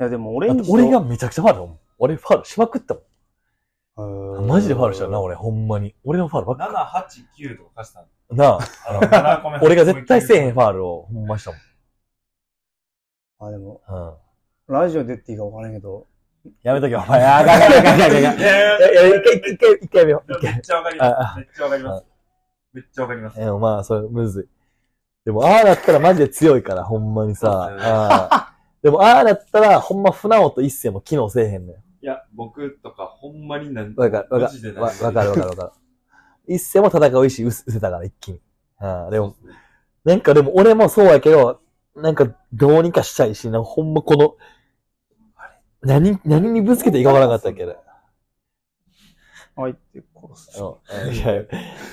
[0.00, 1.78] やでもオレだってンジと俺がめちゃくちゃファウルだもん。
[1.98, 4.34] 俺ファウルしまくったもん。
[4.36, 5.94] うーんマジでファウルしたよな、俺、ほんまに。
[6.04, 7.06] 俺のファウルばっ7、か。
[7.38, 8.36] 8、9とかカシさん。
[8.36, 9.58] なあ、あの、7個目。
[9.64, 11.52] 俺が絶対せえへんファァウルをほんました
[13.38, 14.08] あ、でも、もん。
[14.68, 14.74] うん。
[14.74, 16.06] ラジオで言っていいか分からんけど、
[16.62, 17.22] やめとけよ、お前。
[17.24, 18.18] あー、ガガガガガガガ。
[18.18, 20.32] いいやいややいや、一回、一回、一回やめよう。
[20.32, 20.62] 一めっ回。
[20.62, 21.36] ちゃわかりああます。
[21.38, 22.04] めっちゃわかります。
[22.72, 23.40] めっちゃわかります。
[23.40, 24.48] え、まあ、それ、むずい。
[25.24, 28.50] でも、ああだったらマジで強いから、ほんまにさ。
[28.82, 31.78] でも、ああだったら、ほんま、船尾と一世も機能せえへんのよ。
[32.02, 35.64] いや、僕とか、ほんまになんわかる、わかる、わわかる、わかる、わか
[36.46, 36.54] る。
[36.54, 38.40] 一世も戦う意志失せたから、一気に。
[38.78, 39.34] ああでも、
[40.04, 41.60] なんかでも、俺もそうやけど、
[41.96, 44.36] なんか、どうにかしたいし、なんかほんまこの、
[45.84, 47.76] 何、何にぶつけていいかわなかったっけど。
[49.56, 50.62] 相手殺す。
[50.62, 51.48] うんいやい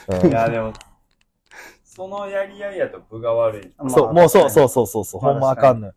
[0.07, 0.73] やいや、でも、
[1.83, 3.73] そのやり合いやと部が悪い。
[3.89, 4.69] そう、もうそう、そうう。
[4.69, 5.93] そうそうそう、まあほんまあかんのよ。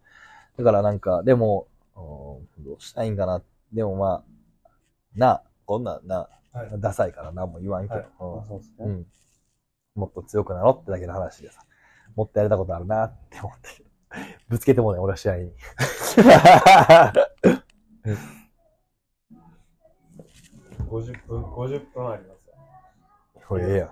[0.59, 1.67] だからなんか、でも、
[1.97, 3.43] うんどうしたいんかな。
[3.73, 4.23] でもまあ、
[5.15, 8.81] なあ、こんなんな、はいダサいから何も言わんけど、うですね。
[8.81, 9.07] うん。
[9.95, 11.65] もっと強くなろってだけの話でさ、
[12.17, 13.89] もっとやれたことあるなって思ったけど、
[14.49, 15.53] ぶつけてもね、俺は試合に。
[20.89, 22.55] 50分、50分ありますよ。
[23.49, 23.91] これええやん。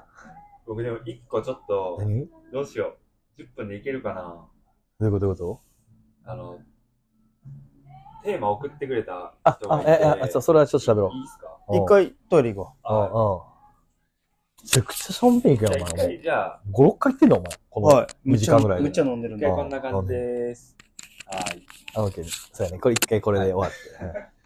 [0.67, 2.27] 僕でも1個ちょっと、何？
[2.27, 2.97] どどうしよ
[3.39, 3.43] う。
[3.43, 4.47] 10分でいけるかな
[5.01, 5.21] ういうこと？
[5.21, 5.61] どういうこ
[6.25, 6.31] と？
[6.31, 6.59] あの、
[8.23, 9.91] テーマ送ってくれたあ、あ人がい、て。
[9.91, 11.13] え、え、あそうそれはちょっと喋ろう。
[11.17, 11.59] いいっすか？
[11.69, 11.87] うん一。
[11.87, 13.03] 回トイレ行こうん、う
[13.39, 13.41] ん。
[14.63, 16.07] めちゃくちゃションペン行くやん、じゃあ一お前。
[16.07, 17.49] 回、じゃあ、5、6回行ってんの、お前。
[17.71, 17.83] こう。
[17.83, 18.07] のはい。
[18.31, 19.57] 2時間ぐらいでむっちゃ飲んでるんで一回。
[19.57, 20.77] こんな感じです。
[21.33, 21.63] はい。
[21.95, 22.25] あ、オッケー。
[22.53, 22.79] そうやね。
[22.79, 24.42] これ一回これで終わって。